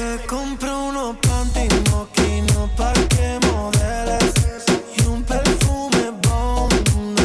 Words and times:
Se 0.00 0.18
compró 0.26 0.84
unos 0.86 1.16
panty 1.16 1.68
moquinos 1.90 2.70
pa' 2.74 2.94
que 3.10 3.38
modeles 3.46 4.32
Y 4.96 5.02
un 5.04 5.22
perfume 5.22 6.12
bomb, 6.22 6.72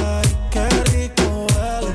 ay, 0.03 0.37
qué 0.51 0.67
rico 0.91 1.47
huele. 1.55 1.93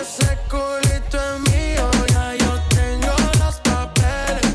Ese 0.00 0.38
culito 0.48 1.18
es 1.18 1.40
mío, 1.50 1.90
ya 2.12 2.36
yo 2.36 2.52
tengo 2.68 3.12
los 3.40 3.56
papeles. 3.68 4.54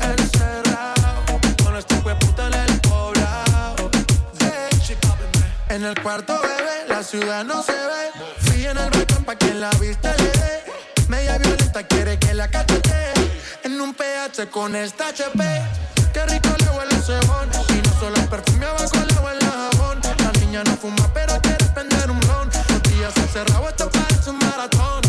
Encerrado, 0.00 1.38
con 1.62 1.76
este 1.76 1.96
puta 2.24 2.46
en 2.46 2.54
el 2.54 2.80
poblado. 2.80 3.90
En 5.68 5.84
el 5.84 6.02
cuarto, 6.02 6.40
bebé, 6.40 6.88
la 6.88 7.02
ciudad 7.02 7.44
no 7.44 7.62
se 7.62 7.72
ve. 7.72 8.24
Fui 8.38 8.64
en 8.64 8.78
el 8.78 8.88
balcón 8.88 9.24
pa' 9.26 9.36
que 9.36 9.52
la 9.52 9.68
vista 9.72 10.14
con 14.50 14.74
esta 14.74 15.08
HP 15.08 15.38
Qué 16.12 16.26
rico 16.26 16.48
le 16.58 16.70
huele 16.76 16.94
ese 16.96 17.18
bon 17.26 17.48
Y 17.68 17.86
no 17.86 18.00
solo 18.00 18.16
el 18.16 18.28
perfume 18.28 18.66
abajo 18.66 18.96
le 18.96 19.20
huele 19.20 19.44
a 19.44 19.70
jabón. 19.70 20.00
La 20.18 20.32
niña 20.40 20.64
no 20.64 20.76
fuma 20.76 21.08
pero 21.12 21.40
quiere 21.40 21.64
prender 21.66 22.10
un 22.10 22.18
blon. 22.20 22.50
Los 22.68 22.82
días 22.82 23.16
encerrados 23.16 23.68
esto 23.68 23.90
parece 23.90 24.30
un 24.30 24.38
maratón 24.38 25.01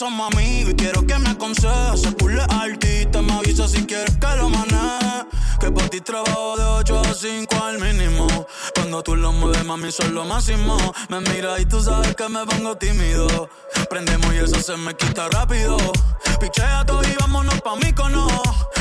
somos 0.00 0.32
amigos 0.32 0.72
y 0.72 0.76
quiero 0.76 1.06
que 1.06 1.18
me 1.18 1.28
aconsejes. 1.28 2.00
Se 2.00 2.12
pule 2.12 2.40
artista, 2.48 3.20
me 3.20 3.34
avisa 3.34 3.68
si 3.68 3.84
quieres 3.84 4.16
que 4.16 4.36
lo 4.38 4.48
maneje. 4.48 5.26
Que 5.60 5.70
por 5.70 5.90
ti 5.90 6.00
trabajo 6.00 6.56
de 6.56 6.64
8 6.64 7.00
a 7.00 7.12
5 7.12 7.64
al 7.64 7.78
mínimo. 7.78 8.26
Cuando 8.74 9.02
tú 9.02 9.14
lo 9.14 9.30
mueves, 9.32 9.62
mami, 9.62 9.92
son 9.92 10.14
lo 10.14 10.24
máximo. 10.24 10.78
Me 11.10 11.20
mira 11.20 11.60
y 11.60 11.66
tú 11.66 11.82
sabes 11.82 12.16
que 12.16 12.26
me 12.30 12.46
pongo 12.46 12.78
tímido. 12.78 13.50
Prendemos 13.90 14.32
y 14.32 14.38
eso 14.38 14.58
se 14.62 14.74
me 14.78 14.94
quita 14.96 15.28
rápido. 15.28 15.76
Pichea 16.40 16.82
todo 16.86 17.02
y 17.02 17.14
vámonos 17.20 17.60
pa' 17.60 17.76
mí 17.76 17.92
cono. 17.92 18.26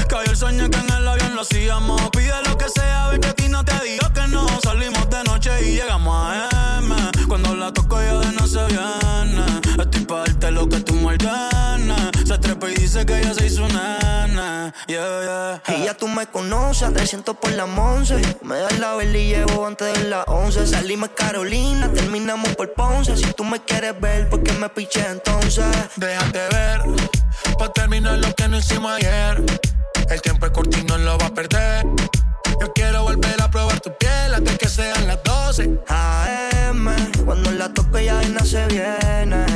Cayó 0.08 0.32
el 0.32 0.38
sueño 0.38 0.70
que 0.70 0.80
en 0.80 0.90
el 0.90 1.06
avión 1.06 1.36
lo 1.36 1.42
hacíamos. 1.42 2.02
Pide 2.12 2.42
lo 2.48 2.58
que 2.58 2.70
sea, 2.70 3.10
ve 3.10 3.20
que 3.20 3.28
a 3.28 3.34
ti 3.34 3.50
no 3.50 3.66
te 3.66 3.78
digo 3.84 4.08
que 4.14 4.26
no. 4.30 4.48
Salimos 4.64 5.10
de 5.10 5.22
noche 5.26 5.52
y 5.68 5.76
llegamos 5.76 6.16
a 6.16 6.78
M. 6.78 6.96
Cuando 7.28 7.56
la 7.56 7.74
toco 7.74 8.02
ya 8.02 8.20
de 8.20 8.32
no 8.32 8.48
se 8.48 8.66
viene. 8.68 8.99
Y 13.20 13.24
ya 13.24 13.34
se 13.34 13.46
hizo 13.46 13.68
nena. 13.68 14.74
Yeah, 14.88 15.62
yeah. 15.66 15.78
Y 15.78 15.86
ya 15.86 15.94
tú 15.94 16.08
me 16.08 16.28
conoces, 16.28 16.84
a 16.84 16.92
300 16.92 17.36
por 17.38 17.52
la 17.54 17.66
11. 17.66 18.38
Me 18.44 18.58
das 18.58 18.80
la 18.80 18.96
vela 18.96 19.18
y 19.18 19.28
llevo 19.28 19.66
antes 19.66 19.94
de 19.94 20.10
las 20.10 20.26
11. 20.28 20.68
Salimos 20.68 21.10
Carolina, 21.16 21.92
terminamos 21.94 22.56
por 22.56 22.74
Ponce. 22.74 23.16
Si 23.18 23.32
tú 23.34 23.44
me 23.44 23.60
quieres 23.62 24.00
ver, 24.00 24.30
¿por 24.30 24.44
qué 24.44 24.54
me 24.54 24.70
piché 24.70 25.06
entonces? 25.08 25.66
Déjate 25.96 26.40
ver, 26.52 26.82
pa' 27.58 27.72
terminar 27.74 28.18
lo 28.18 28.34
que 28.36 28.48
no 28.48 28.58
hicimos 28.58 28.92
ayer. 28.92 29.44
El 30.10 30.22
tiempo 30.22 30.46
es 30.46 30.52
corto 30.52 30.78
y 30.78 30.84
no 30.84 30.98
lo 30.98 31.18
va 31.18 31.28
a 31.28 31.34
perder. 31.34 31.86
Yo 32.60 32.74
quiero 32.74 33.04
volver 33.04 33.42
a 33.42 33.50
probar 33.50 33.80
tu 33.80 33.96
piel 33.98 34.34
antes 34.34 34.58
que 34.58 34.68
sean 34.68 35.08
las 35.08 35.24
12. 35.24 35.80
AM, 35.88 36.90
cuando 37.26 37.52
la 37.52 37.74
toque 37.74 38.06
ya 38.06 38.18
de 38.18 38.46
se 38.46 38.66
viene. 38.68 39.49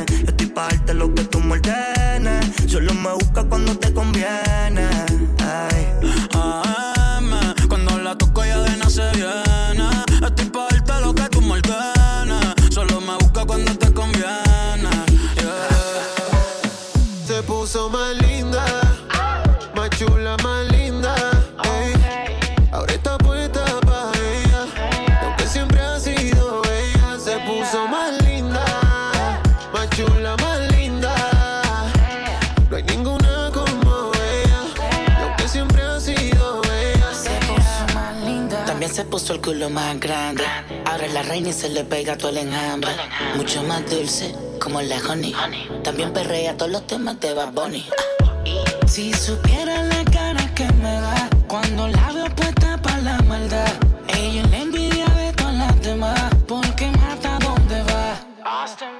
Busca 3.33 3.49
cuando 3.49 3.75
te 3.77 3.91
conviene. 3.93 4.62
culo 39.43 39.69
más 39.69 39.99
grande. 39.99 40.43
Ahora 40.85 41.07
la 41.07 41.21
reina 41.21 41.49
y 41.49 41.53
se 41.53 41.69
le 41.69 41.83
pega 41.83 42.17
todo 42.17 42.29
el 42.29 42.37
enjambre. 42.37 42.91
Mucho 43.35 43.61
más 43.63 43.87
dulce, 43.89 44.33
como 44.59 44.81
la 44.81 44.97
honey. 44.97 45.35
También 45.83 46.13
perrea 46.13 46.55
todos 46.55 46.71
los 46.71 46.87
temas 46.87 47.19
de 47.19 47.33
Bad 47.33 47.51
Bunny. 47.51 47.85
Si 48.87 49.13
supiera 49.13 49.83
la 49.83 50.03
cara 50.05 50.53
que 50.55 50.65
me 50.81 50.93
da 50.93 51.29
cuando 51.47 51.89
la 51.89 52.11
veo 52.13 52.29
puesta 52.35 52.81
para 52.81 52.99
la 52.99 53.21
maldad. 53.23 53.73
Ella 54.07 54.43
le 54.43 54.61
envidia 54.61 55.07
de 55.07 55.33
todas 55.33 55.55
las 55.55 55.81
demás 55.81 56.21
porque 56.47 56.87
mata 56.91 57.37
donde 57.39 57.83
va. 57.83 58.19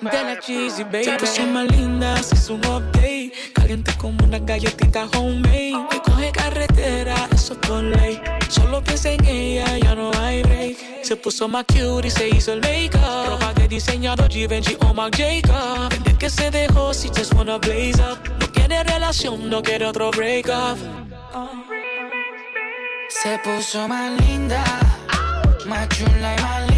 Dale 0.02 0.40
cheesy, 0.42 0.84
baby. 0.84 1.06
Ya 1.06 1.18
que 1.18 1.46
más 1.46 1.68
linda, 1.68 2.20
es 2.20 2.50
un 2.50 2.60
update. 2.66 3.53
Caliente 3.64 3.94
como 3.98 4.26
una 4.26 4.40
galletita 4.40 5.08
homemade. 5.16 5.72
Oh. 5.74 5.88
Que 5.88 6.00
coge 6.02 6.32
carretera, 6.34 7.16
eso 7.34 7.54
es 7.54 7.60
por 7.60 7.82
ley. 7.82 8.20
Solo 8.50 8.84
piensa 8.84 9.12
en 9.12 9.24
ella, 9.24 9.78
ya 9.78 9.96
no 9.96 10.12
hay 10.20 10.44
break. 10.44 10.76
Se 11.02 11.16
puso 11.16 11.48
más 11.48 11.64
cute 11.68 12.08
y 12.08 12.12
se 12.12 12.28
hizo 12.28 12.52
el 12.52 12.60
make-up. 12.60 13.30
Ropa 13.30 13.54
de 13.54 13.70
diseñador 13.70 14.30
Givenchy 14.30 14.76
o 14.82 14.94
Marc 14.94 15.16
Jacob. 15.16 15.88
Desde 15.92 16.18
que 16.18 16.30
se 16.30 16.52
dejó, 16.52 16.94
si 16.94 17.08
just 17.08 17.34
wanna 17.36 17.58
blaze 17.58 18.02
up. 18.02 18.20
No 18.38 18.52
quiere 18.52 18.84
relación, 18.84 19.50
no 19.50 19.64
quiere 19.64 19.86
otro 19.86 20.12
break-up. 20.12 20.78
Se 23.08 23.40
puso 23.46 23.88
más 23.88 24.12
linda, 24.28 24.62
más 25.68 25.88
chula 25.88 26.36
y 26.38 26.42
más 26.42 26.62
linda. 26.64 26.73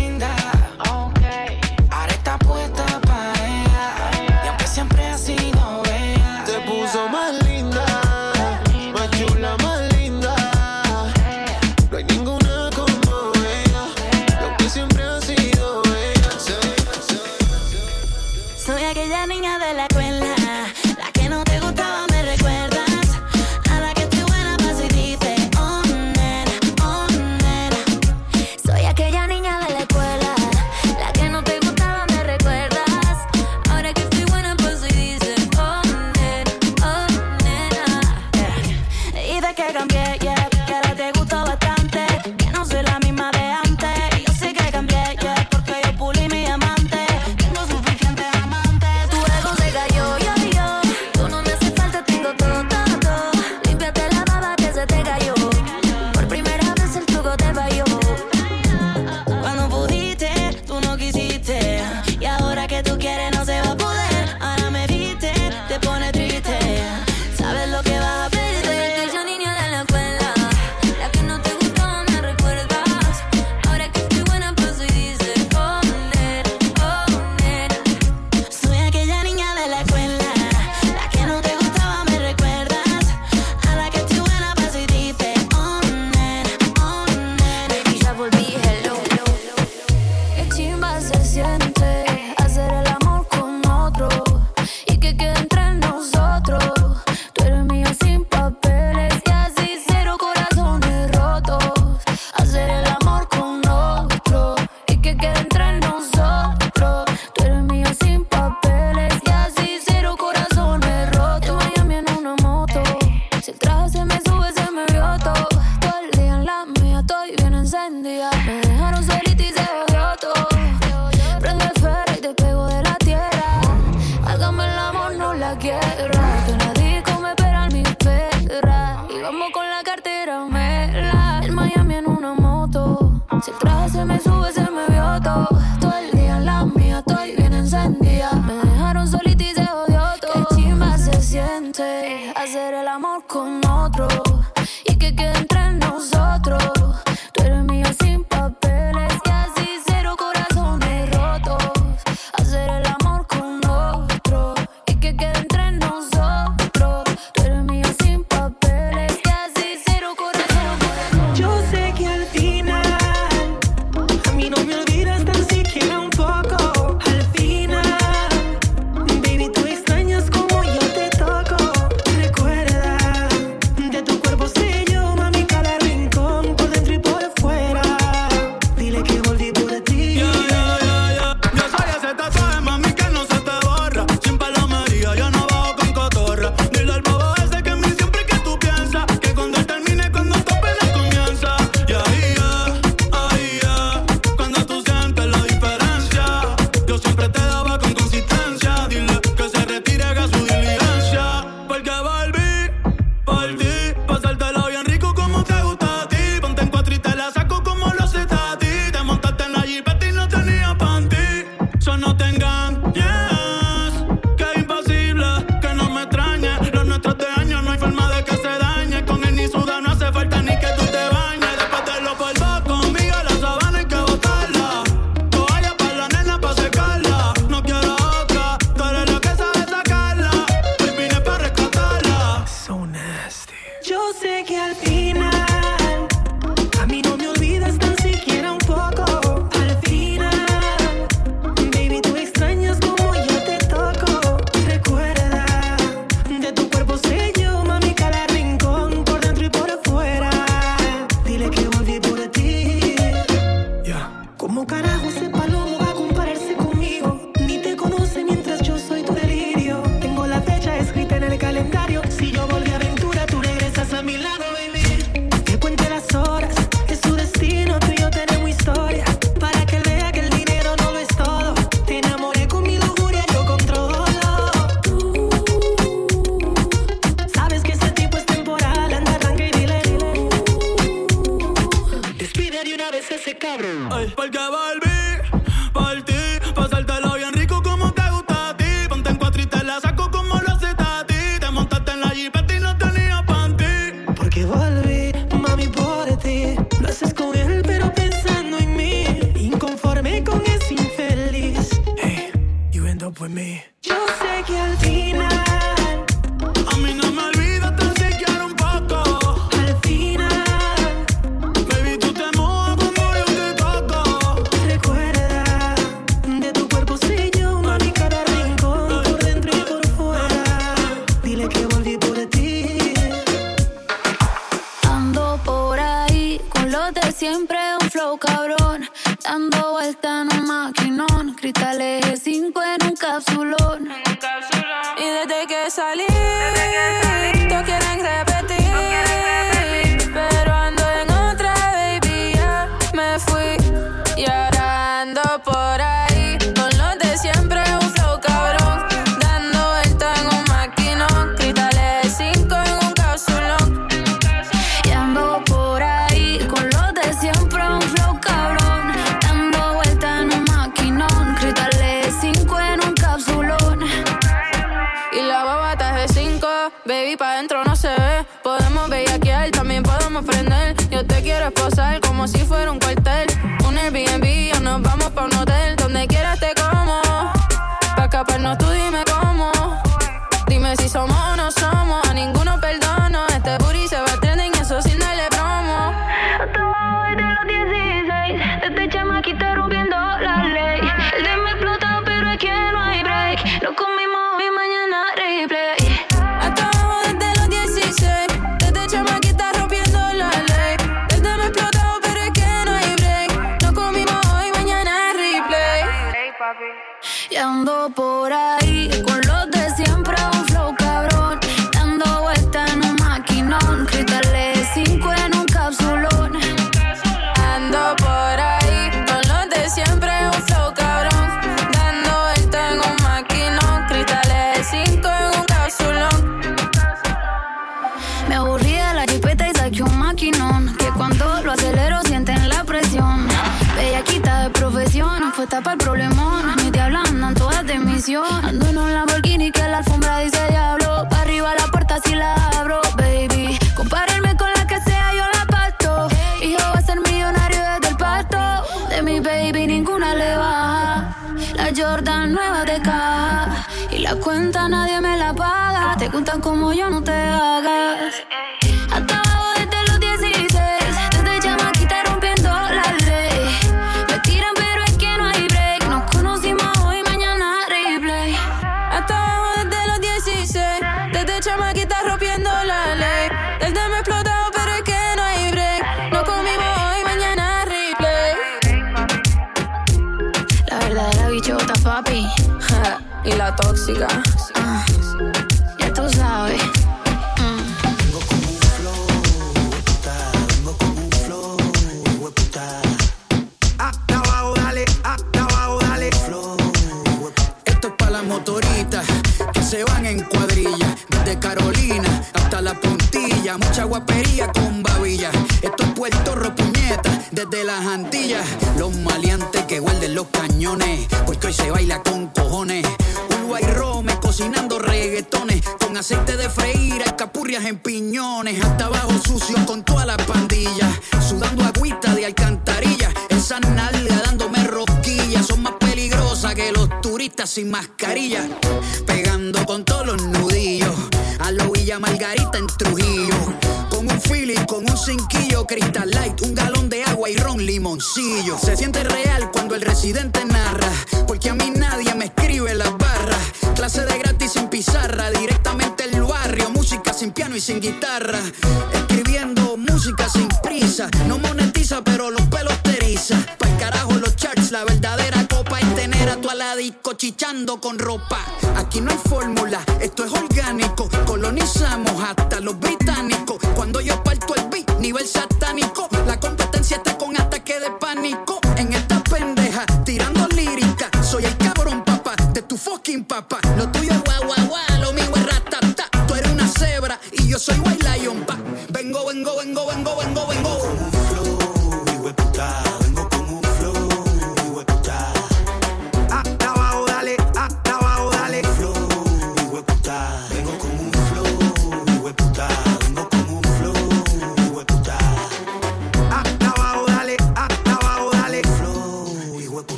Ahora 345.36 345.65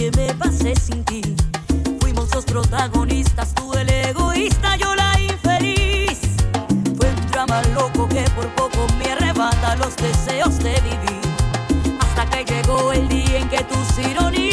que 0.00 0.10
me 0.16 0.32
pasé 0.34 0.74
sin 0.76 1.04
ti. 1.04 1.20
Fuimos 2.00 2.34
los 2.34 2.46
protagonistas, 2.46 3.54
tú 3.54 3.74
el 3.74 3.90
egoísta, 3.90 4.76
yo 4.76 4.94
la 4.94 5.20
infeliz. 5.20 6.18
Fue 6.96 7.06
un 7.10 7.30
drama 7.30 7.60
loco 7.74 8.08
que 8.08 8.22
por 8.34 8.46
poco 8.54 8.86
me 8.98 9.12
arrebata 9.12 9.76
los 9.76 9.94
deseos 9.96 10.58
de 10.60 10.72
vivir. 10.80 11.20
Hasta 12.00 12.24
que 12.30 12.44
llegó 12.50 12.92
el 12.92 13.08
día 13.08 13.40
en 13.40 13.48
que 13.50 13.62
tus 13.64 13.98
ironías. 13.98 14.49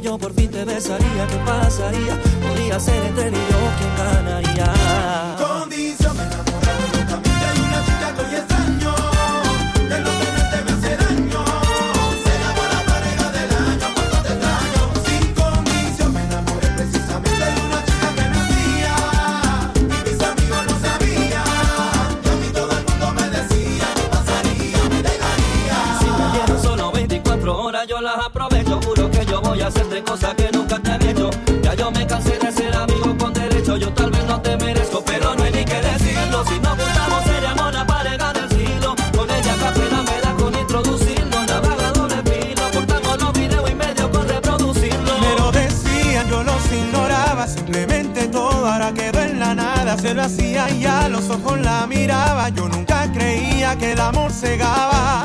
Yo 0.00 0.18
por 0.18 0.32
fin 0.32 0.50
te 0.50 0.64
besaría. 0.64 1.26
¿Qué 1.26 1.36
pasaría? 1.44 2.18
Podría 2.42 2.80
ser 2.80 3.04
entre 3.04 3.28
y 3.28 3.32
yo 3.32 3.38
quien 3.78 3.96
ganaría. 3.96 5.36
Condición, 5.38 6.16
me 6.16 6.24
locamente 6.24 7.30
de 7.30 7.60
una 7.60 7.84
chica 7.84 8.14
que 8.14 8.20
hoy 8.22 8.34
extraño. 8.40 8.94
De 9.88 10.00
no 10.00 10.10
tenerte 10.20 10.56
me 10.64 10.72
hace 10.72 10.96
daño. 10.96 11.44
Será 12.24 12.48
por 12.56 12.68
la 12.74 12.82
pareja 12.90 13.26
del 13.36 13.50
año 13.68 13.86
cuando 13.94 14.16
te 14.22 14.32
extraño. 14.32 14.82
Sin 15.04 15.34
condición, 15.34 16.12
me 16.14 16.22
enamoré 16.24 16.68
precisamente 16.76 17.44
de 17.44 17.60
una 17.68 17.80
chica 17.84 18.08
que 18.16 18.26
no 18.32 18.40
mía. 18.52 18.96
Y 19.76 19.98
mis 20.08 20.20
amigos 20.22 20.62
no 20.68 20.74
sabían. 20.80 21.44
Y 22.24 22.28
a 22.28 22.34
mí 22.40 22.48
todo 22.52 22.72
el 22.78 22.84
mundo 22.88 23.06
me 23.16 23.26
decía 23.36 23.86
que 23.96 24.04
pasaría, 24.14 24.80
me 24.88 25.02
dejaría. 25.02 25.76
Si 26.00 26.06
me 26.06 26.26
dieron 26.32 26.62
solo 26.62 26.92
24 26.92 27.62
horas, 27.62 27.86
yo 27.86 28.00
las 28.00 28.18
aprovecho. 28.26 28.80
Hacerte 29.70 30.02
cosas 30.02 30.34
que 30.34 30.50
nunca 30.52 30.78
te 30.78 30.90
había 30.90 31.10
hecho. 31.10 31.30
Ya 31.62 31.74
yo 31.74 31.90
me 31.90 32.06
cansé 32.06 32.38
de 32.38 32.52
ser 32.52 32.74
amigo 32.74 33.16
con 33.16 33.32
derecho. 33.32 33.76
Yo 33.76 33.92
tal 33.92 34.10
vez 34.10 34.24
no 34.26 34.40
te 34.40 34.56
merezco, 34.56 35.02
pero 35.04 35.34
no 35.34 35.42
hay 35.44 35.52
ni 35.52 35.64
que 35.64 35.80
decirlo. 35.80 36.44
Si 36.44 36.58
nos 36.58 36.76
juntamos, 36.78 37.24
seríamos 37.24 37.72
la 37.72 37.86
pareja 37.86 38.32
del 38.32 38.48
siglo. 38.50 38.94
Con 39.16 39.30
ella 39.30 39.54
café 39.62 39.90
la 39.90 40.02
me 40.02 40.20
da 40.20 40.34
con 40.34 40.54
introducirlo. 40.58 41.36
Navegado 41.46 42.08
de 42.08 42.18
filo, 42.30 42.62
cortamos 42.72 43.18
los 43.22 43.32
videos 43.32 43.70
y 43.70 43.74
medio 43.74 44.10
con 44.10 44.28
reproducirlo. 44.28 45.12
Me 45.20 45.34
lo 45.38 45.52
decían, 45.52 46.28
yo 46.28 46.42
los 46.42 46.72
ignoraba. 46.72 47.46
Simplemente 47.46 48.28
todo 48.28 48.66
ahora 48.66 48.92
quedó 48.92 49.20
en 49.20 49.38
la 49.38 49.54
nada. 49.54 49.96
Se 49.98 50.14
lo 50.14 50.22
hacía 50.22 50.68
y 50.70 50.84
a 50.84 51.08
los 51.08 51.30
ojos 51.30 51.60
la 51.60 51.86
miraba. 51.86 52.48
Yo 52.50 52.68
nunca 52.68 53.10
creía 53.12 53.76
que 53.76 53.92
el 53.92 54.00
amor 54.00 54.32
cegaba. 54.32 55.22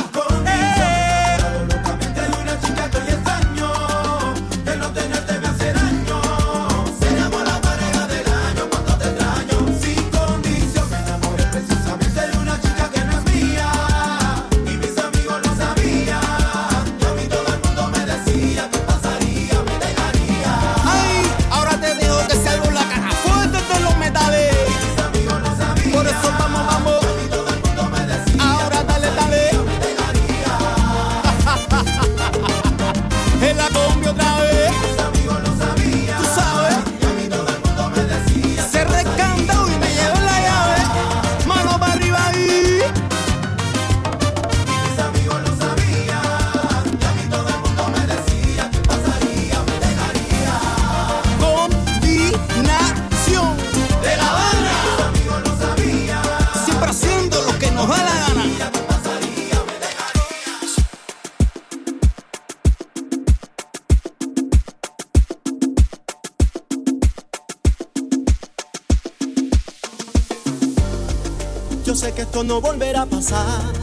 No 72.46 72.62
volverá 72.62 73.04
a 73.04 73.06
pasar, 73.06 73.74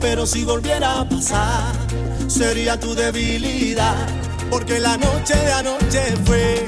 pero 0.00 0.26
si 0.26 0.44
volviera 0.44 1.00
a 1.00 1.08
pasar, 1.08 1.72
sería 2.26 2.78
tu 2.78 2.94
debilidad. 2.94 4.06
Porque 4.50 4.78
la 4.78 4.96
noche 4.96 5.34
de 5.36 5.52
anoche 5.52 6.02
fue 6.24 6.66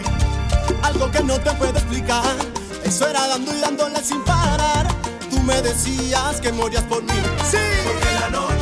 algo 0.83 1.11
que 1.11 1.23
no 1.23 1.39
te 1.41 1.53
puedo 1.53 1.73
explicar. 1.73 2.37
Eso 2.85 3.09
era 3.09 3.27
dando 3.27 3.53
y 3.57 3.61
dándole 3.61 4.03
sin 4.03 4.23
parar. 4.25 4.87
Tú 5.31 5.41
me 5.41 5.61
decías 5.63 6.41
que 6.41 6.53
morías 6.53 6.85
por 6.85 7.03
mí. 7.03 7.21
Sí, 7.51 7.59
porque 7.85 8.15
la 8.21 8.31
noche 8.31 8.56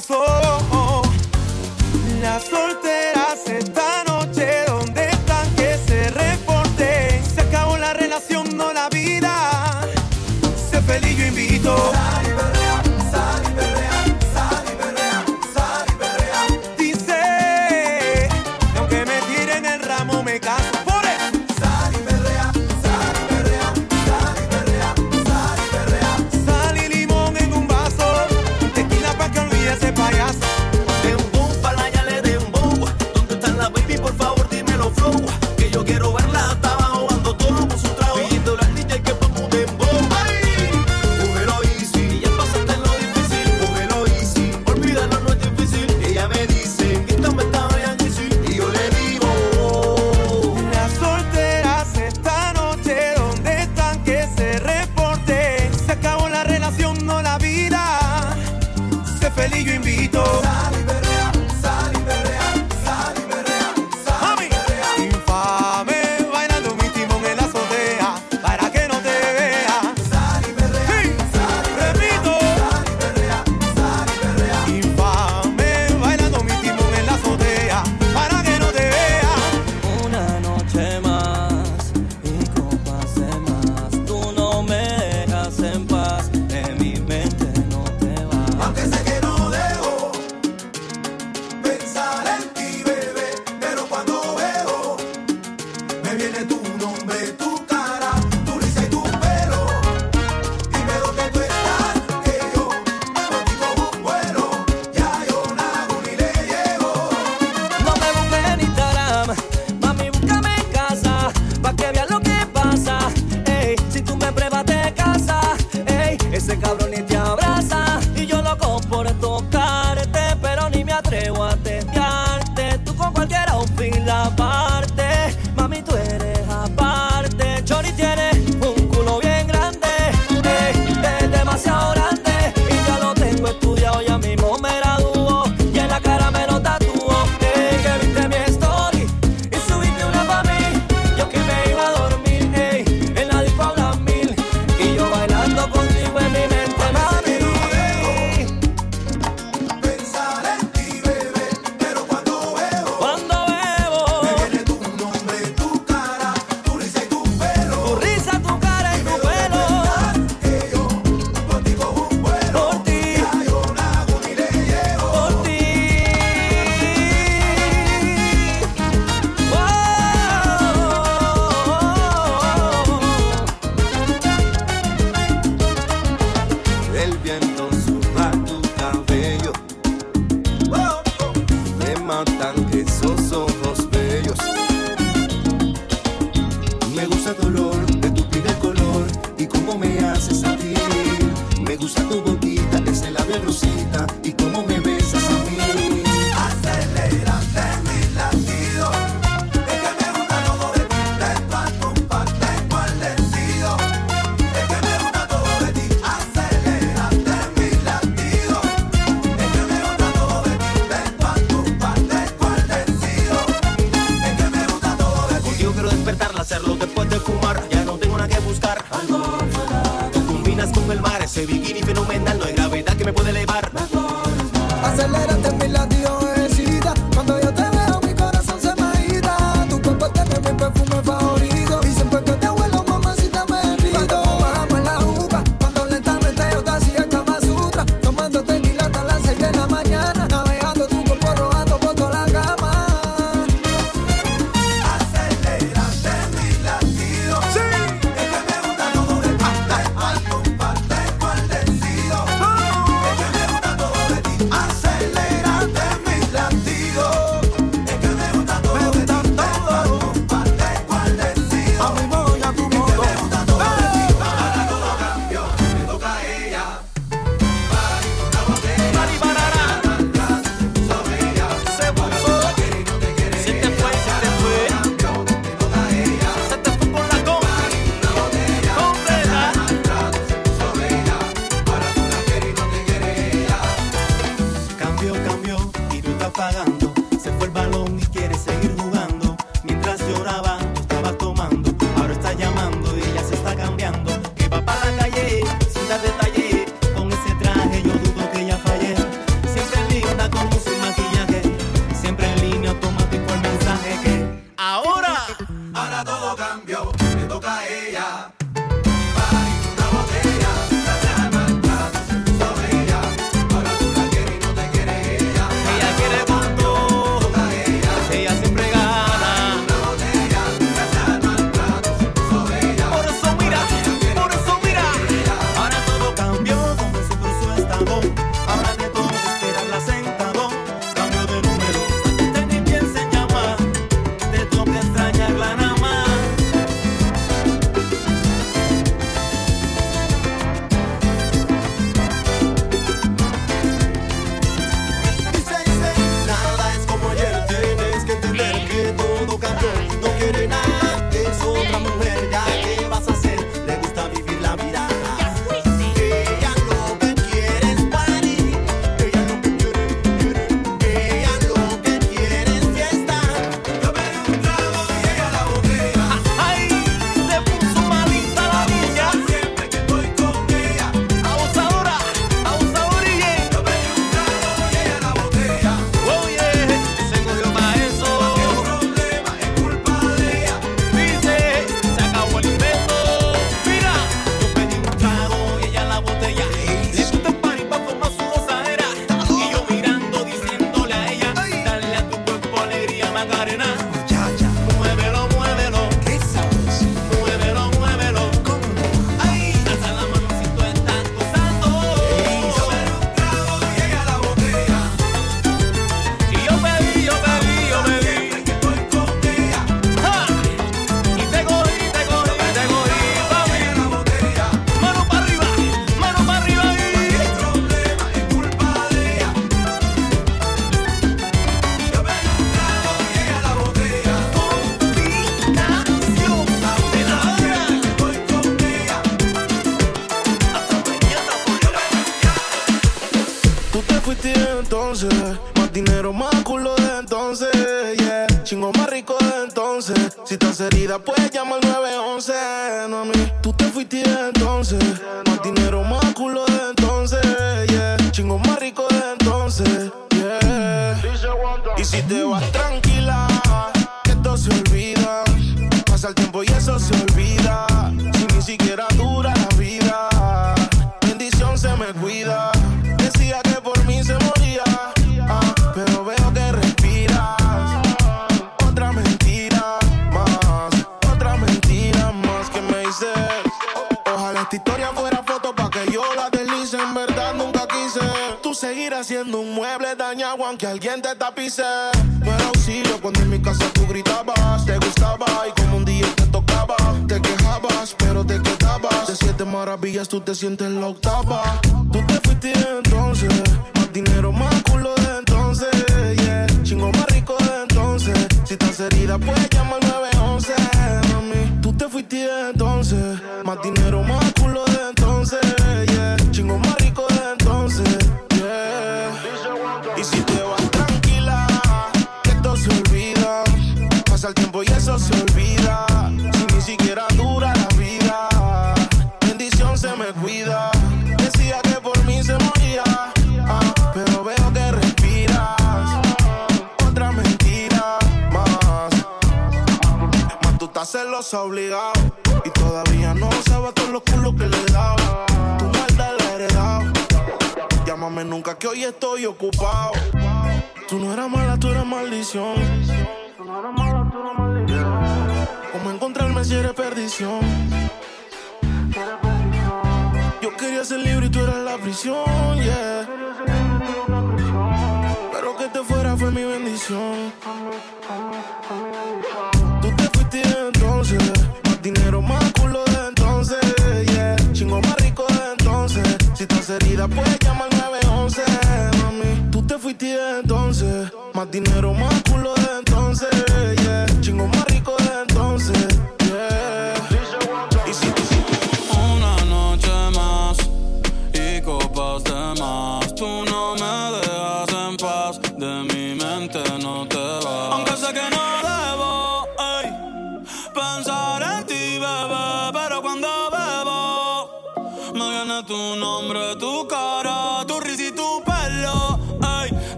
derramó 0.00 0.25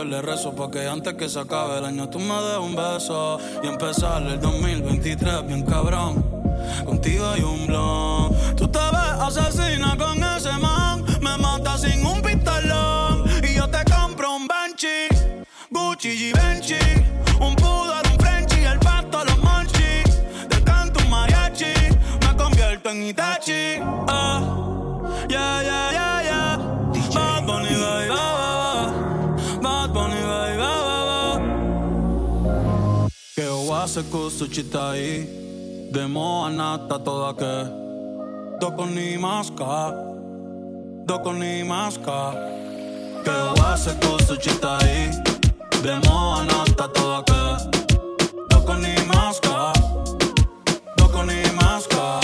Dios 0.00 0.06
le 0.06 0.22
rezo 0.22 0.52
Porque 0.54 0.88
antes 0.88 1.14
que 1.14 1.28
se 1.28 1.40
acabe 1.40 1.78
el 1.78 1.84
año 1.84 2.08
tú 2.08 2.18
me 2.18 2.34
des 2.34 2.58
un 2.58 2.74
beso 2.74 3.38
Y 3.62 3.66
empezar 3.66 4.22
el 4.22 4.40
2023 4.40 5.46
bien 5.46 5.62
cabrón. 5.62 6.40
Contigo 6.84 7.26
hay 7.26 7.42
un 7.42 7.66
blon. 7.66 8.32
Tú 8.56 8.68
te 8.68 8.78
ves 8.78 9.38
asesina 9.38 9.69
wase 34.00 34.10
kusuchita 34.10 34.96
i 34.96 35.26
Demo 35.92 36.44
anata 36.46 36.98
toda 37.04 37.32
ke 37.34 37.68
Doko 38.60 38.86
ni 38.86 39.16
maska 39.18 39.92
Doko 41.06 41.32
ni 41.32 41.62
maska 41.62 42.32
Que 43.24 43.30
wase 43.60 43.90
kusuchita 44.00 44.78
i 44.82 45.10
Demo 45.82 46.34
anata 46.38 46.88
toda 46.94 47.22
ke 47.28 47.42
Doko 48.50 48.74
ni 48.80 48.94
maska 49.12 49.72
Doko 50.96 51.22
ni 51.24 51.42
maska 51.58 52.20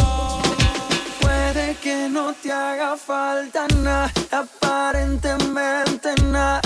Puede 1.20 1.76
que 1.82 2.08
no 2.08 2.32
te 2.42 2.50
haga 2.50 2.96
falta 2.96 3.66
nada, 3.82 4.10
aparentemente 4.30 6.14
nada. 6.32 6.65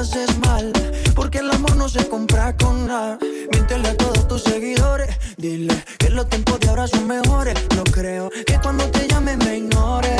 haces 0.00 0.38
mal. 0.38 0.72
Porque 1.14 1.38
el 1.38 1.50
amor 1.50 1.76
no 1.76 1.88
se 1.88 2.08
compra 2.08 2.56
con 2.56 2.86
nada. 2.86 3.18
Miéntele 3.52 3.88
a 3.88 3.96
todos 3.96 4.26
tus 4.28 4.42
seguidores. 4.42 5.14
Dile 5.36 5.74
que 5.98 6.08
los 6.10 6.28
tiempos 6.28 6.58
de 6.60 6.68
ahora 6.68 6.86
son 6.86 7.06
mejores. 7.06 7.54
No 7.76 7.84
creo 7.84 8.30
que 8.30 8.58
cuando 8.62 8.84
te 8.90 9.06
llame 9.06 9.36
me 9.36 9.58
ignores. 9.58 10.19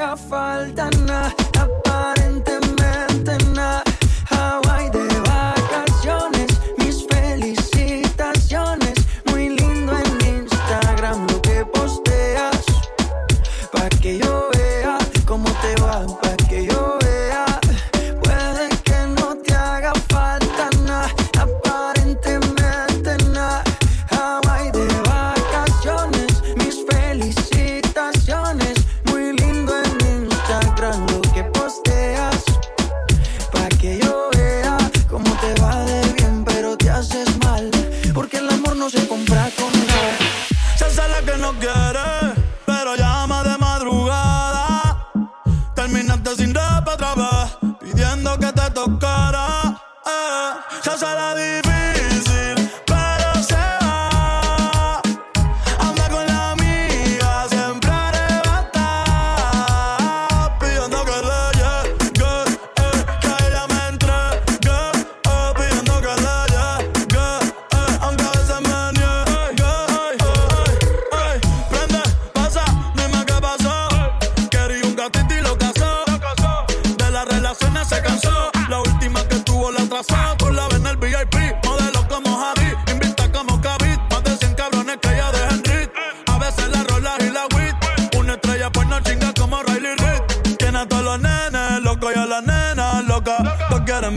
Haga 0.00 0.16
falta 0.16 0.90
nada, 1.06 1.89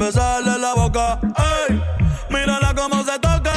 besarle 0.04 0.58
la 0.58 0.74
boca. 0.74 1.20
Ey, 1.68 1.82
mírala 2.30 2.74
cómo 2.76 3.04
se 3.04 3.18
toca. 3.20 3.54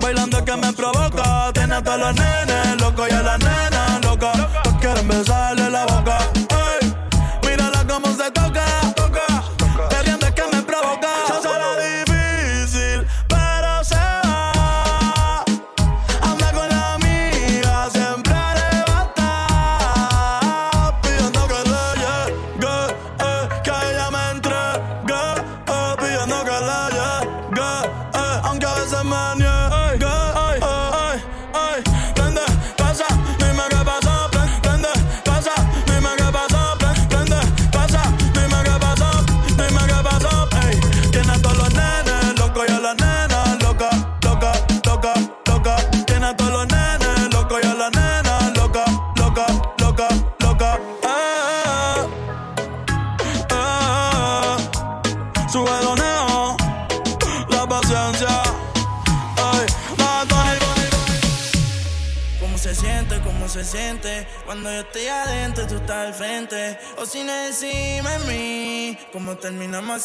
Bailando 0.00 0.44
que 0.44 0.56
me 0.56 0.72
provoca. 0.72 1.52
Tiene 1.52 1.74
a 1.74 1.82
todos 1.82 1.98
los 1.98 2.14
nenes 2.14 2.80
locos 2.80 3.08
y 3.10 3.12
a 3.12 3.22
las 3.22 3.38
nenas 3.38 3.65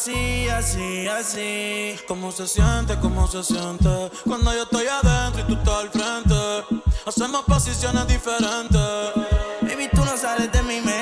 así, 0.02 0.48
así, 0.48 1.06
así? 1.06 1.96
¿Cómo 2.08 2.32
se 2.32 2.48
siente? 2.48 2.98
¿Cómo 3.00 3.28
se 3.28 3.44
siente? 3.44 4.10
Cuando 4.24 4.52
yo 4.52 4.64
estoy 4.64 4.86
adentro 4.86 5.42
y 5.42 5.44
tú 5.44 5.54
estás 5.54 5.74
al 5.74 5.90
frente. 5.90 6.84
Hacemos 7.06 7.44
posiciones 7.44 8.06
diferentes. 8.08 8.80
Baby, 9.60 9.88
tú 9.94 10.04
no 10.04 10.16
sales 10.16 10.50
de 10.50 10.62
mi 10.64 10.80
mente. 10.80 11.01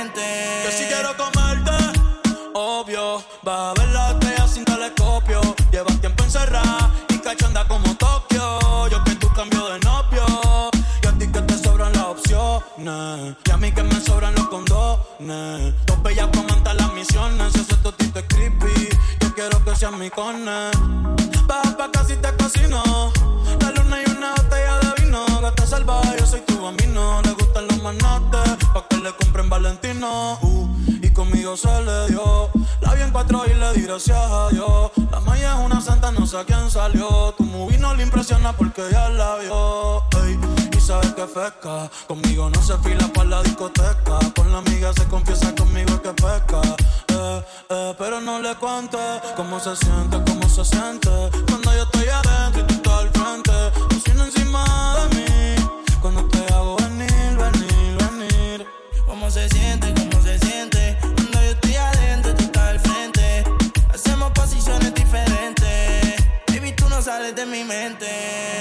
Y 40.73 40.81
sabes 40.81 41.13
que 41.15 41.25
pesca. 41.25 41.91
Conmigo 42.07 42.49
no 42.49 42.63
se 42.63 42.77
fila 42.79 43.09
para 43.13 43.29
la 43.29 43.43
discoteca. 43.43 44.19
Con 44.37 44.53
la 44.53 44.59
amiga 44.59 44.93
se 44.93 45.05
confiesa 45.07 45.55
conmigo 45.55 46.01
que 46.01 46.13
pesca. 46.13 46.61
Eh, 47.09 47.43
eh, 47.71 47.95
pero 47.99 48.21
no 48.21 48.41
le 48.41 48.55
cuente 48.57 48.99
cómo 49.37 49.59
se 49.59 49.75
siente, 49.77 50.17
cómo 50.27 50.49
se 50.49 50.65
siente. 50.65 51.11
Cuando 51.49 51.75
yo 51.75 51.83
estoy 51.83 52.09
adentro 52.09 52.63
y 52.63 52.67
tú 52.67 52.75
estás 52.75 52.93
al 53.01 53.11
frente. 53.11 53.53
Cocina 53.89 54.25
encima 54.27 54.65
de 55.01 55.17
mí. 55.17 55.69
Cuando 56.01 56.25
te 56.27 56.55
hago 56.55 56.77
venir, 56.77 57.37
venir, 57.37 57.97
venir. 58.05 58.67
¿Cómo 59.07 59.31
se 59.31 59.49
siente? 59.49 59.93
¿Cómo 59.95 60.23
se 60.23 60.39
siente? 60.39 60.99
Cuando 61.01 61.43
yo 61.43 61.51
estoy 61.51 61.75
adentro, 61.75 62.35
tú 62.35 62.45
estás 62.45 62.69
al 62.69 62.81
frente. 62.81 63.45
Hacemos 63.93 64.31
posiciones 64.33 64.95
diferentes. 64.95 66.15
Baby, 66.47 66.73
tú 66.73 66.89
no 66.89 67.03
sales 67.03 67.35
de 67.35 67.45
mi 67.47 67.65
mente. 67.65 68.60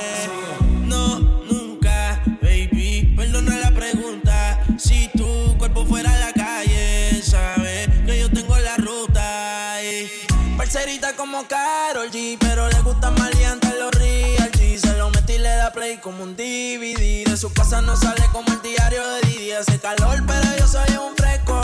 Como 16.10 16.24
un 16.24 16.36
DVD. 16.36 17.24
De 17.30 17.38
su 17.38 17.54
casa 17.54 17.82
no 17.82 17.96
sale 17.96 18.24
como 18.32 18.52
el 18.52 18.62
diario 18.64 19.02
de 19.12 19.22
Didi. 19.28 19.52
Hace 19.52 19.80
calor, 19.80 20.18
pero 20.26 20.58
yo 20.58 20.68
soy 20.68 20.98
un 20.98 21.16
fresco. 21.16 21.62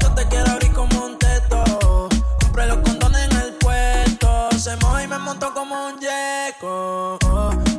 Yo 0.00 0.12
te 0.12 0.28
quiero 0.28 0.50
abrir 0.50 0.72
como 0.72 1.06
un 1.06 1.18
teto. 1.18 2.08
Compré 2.42 2.66
los 2.66 2.78
condones 2.78 3.30
en 3.30 3.36
el 3.38 3.54
puerto. 3.54 4.50
Se 4.58 4.76
moja 4.76 5.04
y 5.04 5.08
me 5.08 5.18
montó 5.18 5.54
como 5.54 5.86
un 5.86 5.98
yeco. 5.98 7.18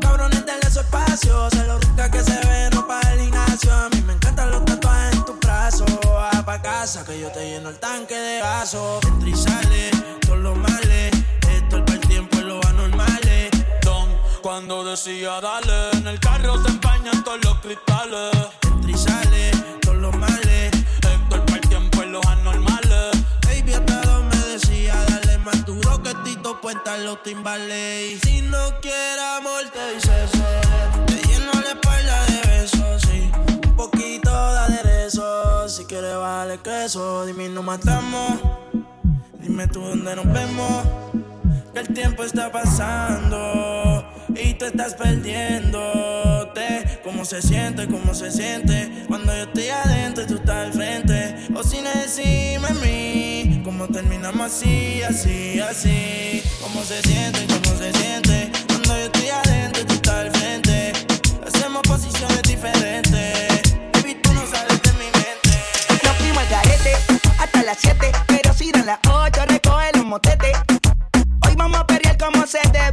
Cabrones, 0.01 0.43
denle 0.47 0.71
su 0.71 0.79
espacio. 0.79 1.49
Se 1.51 1.63
lo 1.67 1.77
rica 1.77 2.09
que 2.09 2.23
se 2.23 2.39
ve, 2.39 2.69
no 2.73 2.87
para 2.87 3.13
el 3.13 3.19
gimnasio. 3.19 3.71
A 3.71 3.89
mí 3.89 4.01
me 4.01 4.13
encantan 4.13 4.49
los 4.49 4.65
tatuajes 4.65 5.13
en 5.13 5.25
tu 5.25 5.33
brazo. 5.35 5.85
Va 6.07 6.43
pa' 6.43 6.59
casa 6.59 7.05
que 7.05 7.19
yo 7.19 7.29
te 7.31 7.51
lleno 7.51 7.69
el 7.69 7.77
tanque 7.77 8.15
de 8.15 8.39
gaso. 8.39 8.99
Entra 9.07 9.29
y 9.29 9.35
sale, 9.35 9.91
todos 10.21 10.39
los 10.39 10.57
males. 10.57 11.12
Cuando 14.43 14.83
decía 14.83 15.39
dale, 15.39 15.91
en 15.93 16.05
el 16.05 16.19
carro 16.19 16.61
se 16.61 16.69
empañan 16.69 17.23
todos 17.23 17.43
los 17.45 17.59
cristales. 17.59 18.31
Entra 18.63 18.91
y 18.91 18.97
sale, 18.97 19.51
todos 19.81 19.97
los 19.97 20.15
males. 20.17 20.71
Héctor 21.01 21.59
tiempo 21.69 22.03
y 22.03 22.09
los 22.09 22.25
anormales. 22.25 23.23
Baby, 23.47 23.73
hasta 23.73 24.01
dos 24.01 24.25
me 24.25 24.37
decía, 24.51 24.95
dale 25.07 25.37
más 25.39 25.65
duro 25.65 26.03
que 26.03 26.13
Tito 26.25 26.59
Puenta 26.59 26.97
los 26.97 27.23
timbales. 27.23 28.19
Si 28.21 28.41
no 28.41 28.81
quieres 28.81 29.23
amor, 29.37 29.63
te 29.71 29.95
dice. 29.95 30.27
Te 31.07 31.27
lleno 31.27 31.51
la 31.53 31.69
espalda 31.69 32.25
de 32.25 32.41
besos, 32.49 33.01
sí. 33.01 33.31
Un 33.65 33.75
poquito 33.77 34.29
de 34.29 34.59
aderezo. 34.59 35.69
Si 35.69 35.85
quieres, 35.85 36.17
vale 36.17 36.59
queso. 36.59 37.25
Dime, 37.25 37.47
no 37.47 37.63
matamos. 37.63 38.33
Dime 39.39 39.67
tú 39.67 39.79
dónde 39.79 40.17
nos 40.17 40.25
vemos. 40.33 40.83
Que 41.73 41.79
el 41.79 41.87
tiempo 41.93 42.23
está 42.23 42.51
pasando 42.51 44.12
y 44.35 44.53
tú 44.55 44.65
estás 44.65 44.95
perdiéndote. 44.95 46.99
¿Cómo 47.03 47.25
se 47.25 47.41
siente? 47.41 47.87
¿Cómo 47.87 48.13
se 48.13 48.31
siente? 48.31 49.05
Cuando 49.07 49.35
yo 49.35 49.43
estoy 49.43 49.69
adentro 49.69 50.25
tú 50.25 50.35
estás 50.35 50.67
al 50.67 50.73
frente. 50.73 51.35
O 51.55 51.63
si 51.63 51.81
no 51.81 51.89
encima 51.91 52.69
de 52.69 52.73
mí. 52.85 53.61
¿Cómo 53.63 53.87
terminamos 53.87 54.41
así, 54.41 55.01
así, 55.03 55.59
así? 55.59 56.43
¿Cómo 56.61 56.83
se 56.83 57.01
siente? 57.01 57.45
¿Cómo 57.47 57.77
se 57.77 57.93
siente? 57.93 58.51
Cuando 58.67 58.97
yo 58.97 59.05
estoy 59.05 59.29
adentro 59.29 59.85
tú 59.85 59.93
estás 59.93 60.15
al 60.15 60.31
frente. 60.31 60.93
Hacemos 61.45 61.81
posiciones 61.83 62.41
diferentes. 62.43 63.75
Baby, 63.93 64.15
tú 64.21 64.33
no 64.33 64.45
sales 64.47 64.81
de 64.81 64.91
mi 64.93 65.05
mente. 65.05 65.49
Nos 66.03 66.15
fuimos 66.17 66.39
al 66.39 66.49
garete 66.49 66.93
hasta 67.39 67.63
las 67.63 67.77
7, 67.79 68.11
pero 68.27 68.53
si 68.53 68.71
dan 68.71 68.85
las 68.85 68.99
8, 69.09 69.45
recoge 69.47 69.91
los 69.95 70.05
motetes. 70.05 70.57
Hoy 71.45 71.55
vamos 71.55 71.79
a 71.79 71.87
pelear 71.87 72.17
como 72.17 72.45
se 72.47 72.59
debe, 72.71 72.92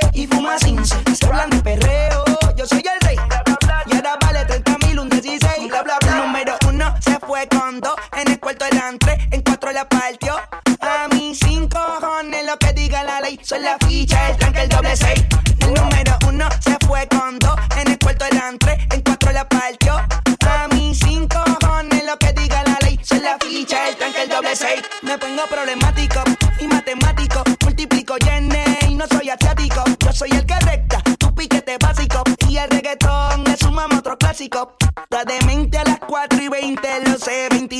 Son 13.51 13.61
la 13.63 13.77
ficha, 13.85 14.29
el 14.29 14.37
tanque, 14.37 14.61
el 14.61 14.69
doble 14.69 14.95
seis. 14.95 15.25
El 15.59 15.73
número 15.73 16.17
uno 16.25 16.47
se 16.61 16.77
fue 16.87 17.05
con 17.09 17.37
dos. 17.37 17.59
En 17.81 17.91
el 17.91 17.99
cuarto 17.99 18.23
eran 18.23 18.57
tres, 18.57 18.77
en 18.93 19.01
cuatro 19.01 19.29
la 19.33 19.43
partió. 19.49 19.95
A 19.95 20.69
mí 20.69 20.95
cinco 20.95 21.43
cojones 21.59 22.05
lo 22.05 22.17
que 22.17 22.31
diga 22.31 22.63
la 22.63 22.77
ley. 22.81 22.97
Son 23.03 23.21
la 23.21 23.37
ficha, 23.41 23.89
el 23.89 23.97
tanque, 23.97 24.21
el 24.21 24.29
doble 24.29 24.55
seis. 24.55 24.81
Me 25.01 25.17
pongo 25.17 25.45
problemático 25.47 26.23
y 26.61 26.67
matemático. 26.67 27.43
Multiplico 27.65 28.15
y 28.21 28.87
y 28.89 28.95
no 28.95 29.05
soy 29.07 29.29
asiático. 29.29 29.83
Yo 29.99 30.13
soy 30.13 30.29
el 30.31 30.45
que 30.45 30.57
recta, 30.61 31.01
tu 31.19 31.35
piquete 31.35 31.75
básico. 31.77 32.23
Y 32.47 32.55
el 32.55 32.69
reggaetón 32.69 33.43
le 33.43 33.57
sumamos 33.57 33.99
otro 33.99 34.17
clásico. 34.17 34.77
La 35.09 35.25
demente 35.25 35.77
a 35.77 35.83
las 35.83 35.99
4 35.99 36.41
y 36.41 36.47
20, 36.47 36.87
lo 37.05 37.17
sé, 37.17 37.49
20 37.51 37.70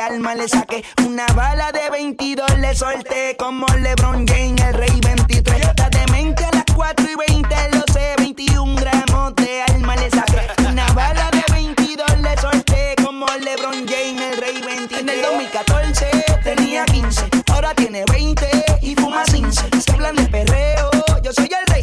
alma 0.00 0.34
le 0.34 0.48
saqué. 0.48 0.84
Una 1.06 1.26
bala 1.34 1.72
de 1.72 1.90
22 1.90 2.58
le 2.58 2.74
solté. 2.74 3.36
Como 3.38 3.66
LeBron 3.66 4.26
James, 4.26 4.60
el 4.62 4.74
rey 4.74 5.00
23. 5.02 5.60
Está 5.60 5.88
demente 5.90 6.44
a 6.44 6.50
las 6.52 6.64
4 6.74 7.06
y 7.10 7.32
20, 7.32 7.56
lo 7.72 7.84
sé. 7.92 8.14
21 8.18 8.76
gramos 8.76 9.34
de 9.36 9.62
alma 9.62 9.96
le 9.96 10.10
saqué. 10.10 10.40
Una 10.68 10.86
bala 10.92 11.30
de 11.30 11.52
22 11.52 12.18
le 12.20 12.36
solté. 12.38 12.94
Como 13.02 13.26
LeBron 13.26 13.86
James, 13.86 14.20
el 14.32 14.36
rey 14.38 14.60
23. 14.60 15.00
En 15.00 15.08
el 15.08 15.22
2014 15.22 16.10
tenía 16.44 16.84
15. 16.84 17.28
Ahora 17.52 17.74
tiene 17.74 18.04
20 18.10 18.48
y 18.82 18.94
fuma 18.94 19.24
15. 19.24 19.68
Se 19.80 19.92
hablan 19.92 20.16
de 20.16 20.26
perreo. 20.26 20.90
Yo 21.22 21.32
soy 21.32 21.50
el 21.60 21.66
rey. 21.72 21.82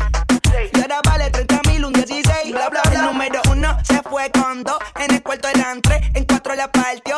Y 0.74 0.82
ahora 0.82 1.00
vale 1.04 1.30
30 1.30 1.62
mil, 1.68 1.86
un 1.86 1.94
16. 1.94 2.52
Bla, 2.52 2.70
bla. 2.70 2.82
El 2.92 3.02
número 3.02 3.42
uno 3.50 3.78
se 3.84 4.02
fue 4.04 4.32
con 4.32 4.64
dos. 4.64 4.78
En 5.00 5.14
el 5.14 5.24
cuarto 5.24 5.48
eran 5.50 5.82
tres. 5.82 6.02
En 6.14 6.26
cuatro 6.26 6.56
la 6.56 6.72
partió 6.72 7.18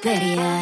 prettier. 0.00 0.53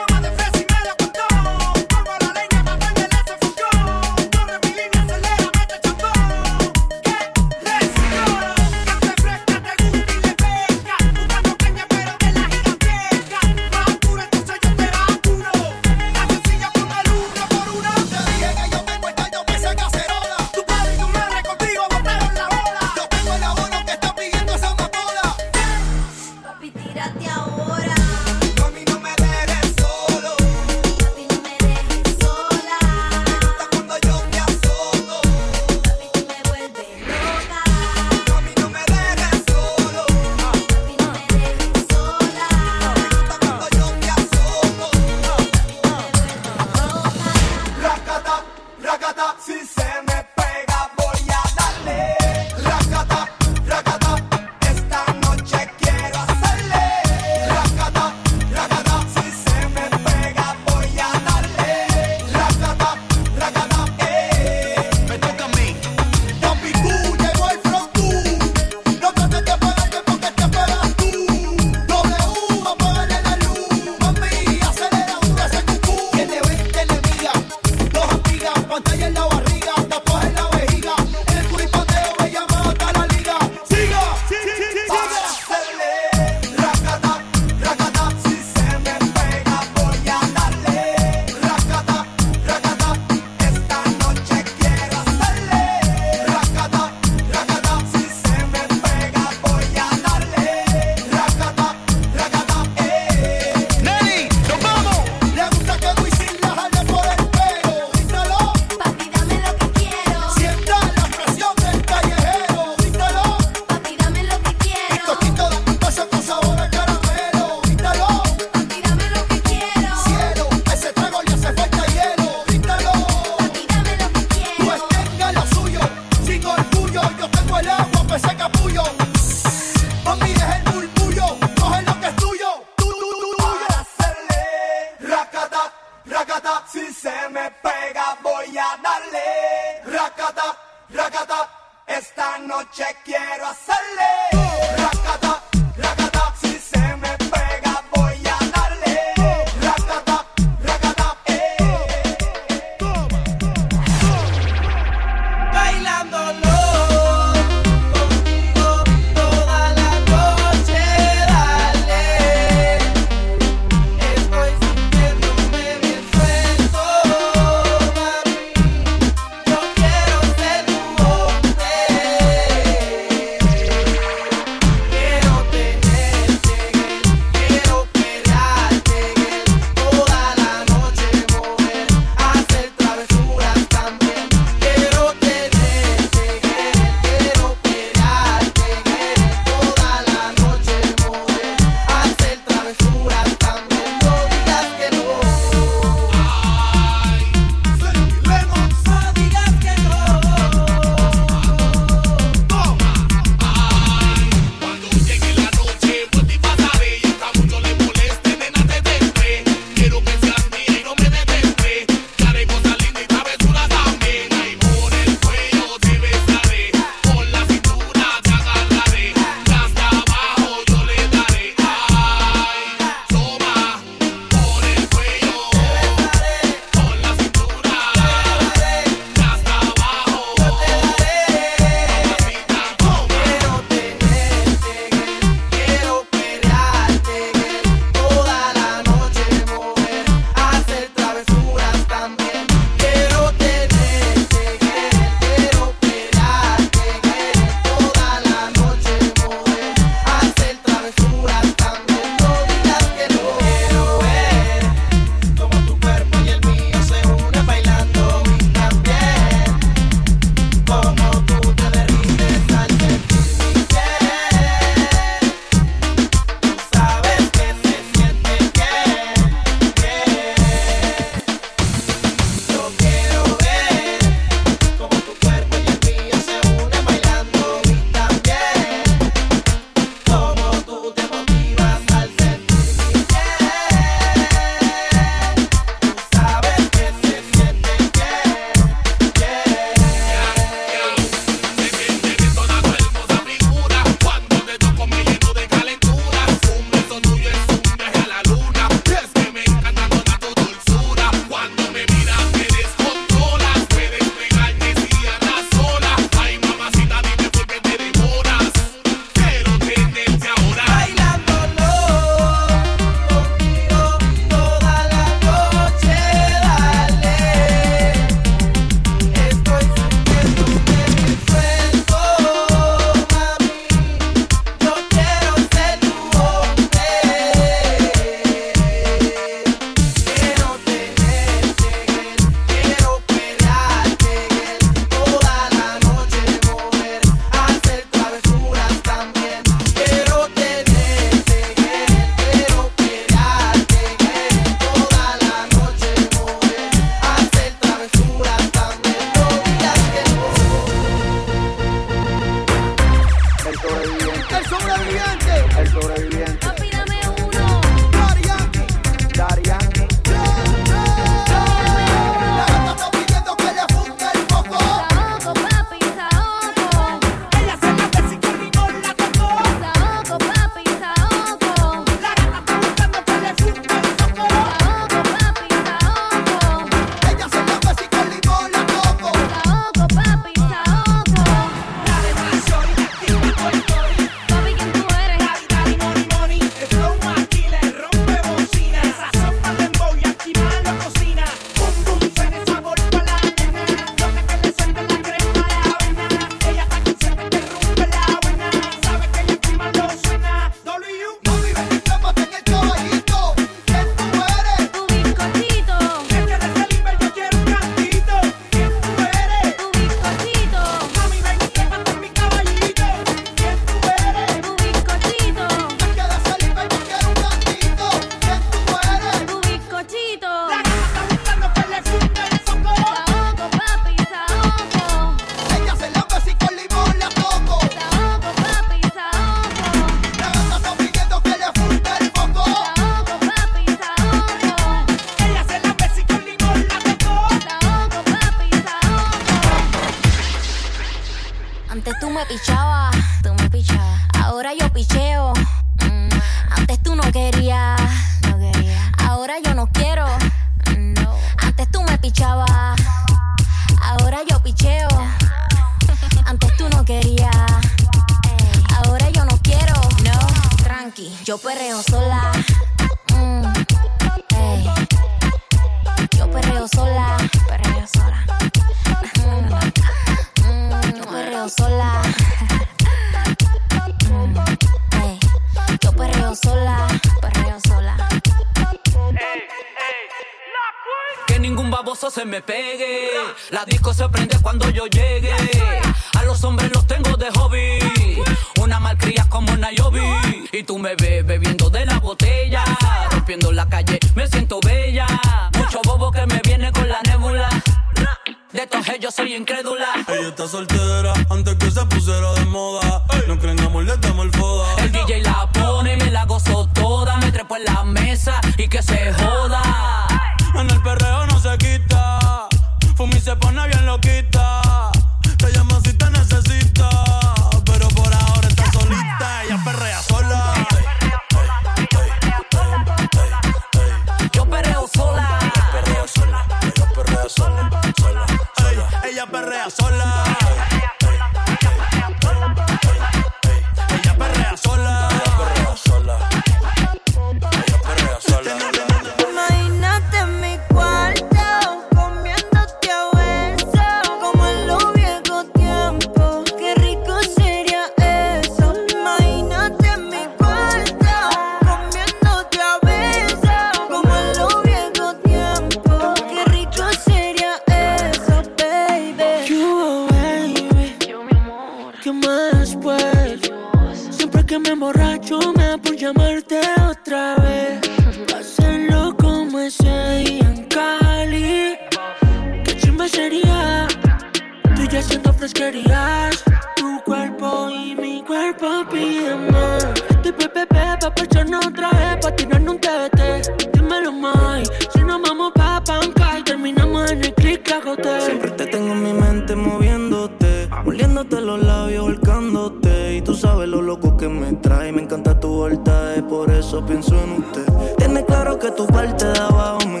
Fresquerías. 575.48 576.44
Tu 576.76 577.00
cuerpo 577.04 577.70
y 577.70 577.94
mi 577.94 578.22
cuerpo 578.22 578.66
piden 578.90 579.50
más. 579.50 579.86
De 580.22 580.32
pepe 580.32 580.66
pa' 580.66 580.98
echarnos 581.22 581.66
otra 581.66 581.90
vez. 581.90 582.16
Pa' 582.22 582.34
tirarnos 582.36 582.74
un 582.74 582.80
TBT. 582.80 583.72
Dímelo, 583.72 584.12
Mai. 584.12 584.64
Si 584.92 585.00
nos 585.00 585.20
vamos 585.22 585.52
pa' 585.54 585.82
panca 585.84 586.38
y 586.38 586.42
terminamos 586.44 587.10
en 587.10 587.24
el 587.24 587.34
click 587.34 587.70
agoté. 587.72 588.20
Siempre 588.20 588.50
te 588.52 588.66
tengo 588.66 588.92
en 588.92 589.02
mi 589.02 589.12
mente 589.12 589.56
moviéndote, 589.56 590.68
moliéndote 590.84 591.40
los 591.40 591.62
labios, 591.62 592.02
volcándote. 592.04 593.16
Y 593.16 593.22
tú 593.22 593.34
sabes 593.34 593.68
lo 593.68 593.80
loco 593.80 594.16
que 594.16 594.28
me 594.28 594.52
trae. 594.54 594.92
Me 594.92 595.02
encanta 595.02 595.38
tu 595.38 595.48
voltaje, 595.48 596.22
por 596.22 596.50
eso 596.50 596.84
pienso 596.84 597.14
en 597.22 597.32
usted. 597.32 597.64
Tienes 597.96 598.24
claro 598.24 598.58
que 598.58 598.70
tu 598.72 598.86
parte 598.86 599.26
de 599.26 599.38
abajo 599.38 599.78
me 599.88 600.00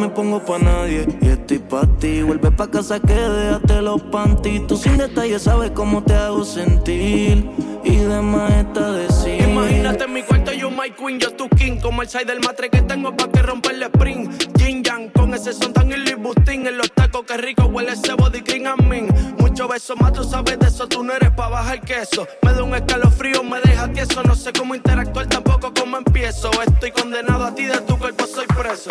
me 0.00 0.08
pongo 0.08 0.42
pa' 0.44 0.58
nadie. 0.58 1.06
Y 1.20 1.28
estoy 1.28 1.58
pa' 1.58 1.86
ti. 1.98 2.22
Vuelve 2.22 2.50
pa' 2.50 2.70
casa 2.70 2.98
que 2.98 3.12
déjate 3.12 3.82
los 3.82 4.00
panties. 4.02 4.66
Tú 4.66 4.76
sin 4.76 4.96
detalle 4.96 5.38
sabes 5.38 5.70
cómo 5.72 6.02
te 6.02 6.14
hago 6.14 6.44
sentir. 6.44 7.48
Y 7.84 7.96
demás 7.96 8.52
está 8.52 8.92
decir. 8.92 9.42
Imagínate 9.42 10.04
en 10.04 10.12
mi 10.12 10.22
cuarto, 10.22 10.52
yo 10.52 10.70
my 10.70 10.90
queen, 10.90 11.18
yo 11.18 11.32
tu 11.32 11.48
king. 11.50 11.78
Como 11.80 12.02
el 12.02 12.08
side 12.08 12.24
del 12.24 12.40
matre 12.40 12.70
que 12.70 12.82
tengo 12.82 13.14
pa' 13.14 13.28
que 13.28 13.42
rompa 13.42 13.70
el 13.70 13.82
spring. 13.82 14.30
Yin 14.56 14.82
yang, 14.82 15.10
con 15.10 15.34
ese 15.34 15.52
son 15.52 15.72
tan 15.72 15.90
y 15.90 15.96
Louis 15.96 16.16
Vuitton. 16.16 16.66
En 16.66 16.78
los 16.78 16.90
tacos, 16.92 17.24
que 17.26 17.36
rico 17.36 17.64
huele 17.64 17.92
ese 17.92 18.14
body 18.14 18.40
cream 18.42 18.66
a 18.66 18.76
mí. 18.76 19.06
Mucho 19.38 19.68
beso 19.68 19.96
más, 19.96 20.12
tú 20.12 20.24
sabes 20.24 20.58
de 20.58 20.66
eso, 20.66 20.88
tú 20.88 21.02
no 21.02 21.12
eres 21.12 21.30
pa' 21.30 21.48
bajar 21.48 21.80
queso. 21.80 22.26
Me 22.42 22.52
da 22.52 22.62
un 22.62 22.74
escalofrío, 22.74 23.42
me 23.42 23.60
deja 23.60 23.92
tieso. 23.92 24.22
No 24.22 24.34
sé 24.34 24.52
cómo 24.52 24.74
interactuar, 24.74 25.26
tampoco 25.26 25.72
cómo 25.74 25.98
empiezo. 25.98 26.50
Estoy 26.66 26.90
condenado 26.90 27.44
a 27.44 27.54
ti, 27.54 27.64
de 27.64 27.78
tu 27.80 27.98
cuerpo 27.98 28.26
soy 28.26 28.46
preso. 28.46 28.90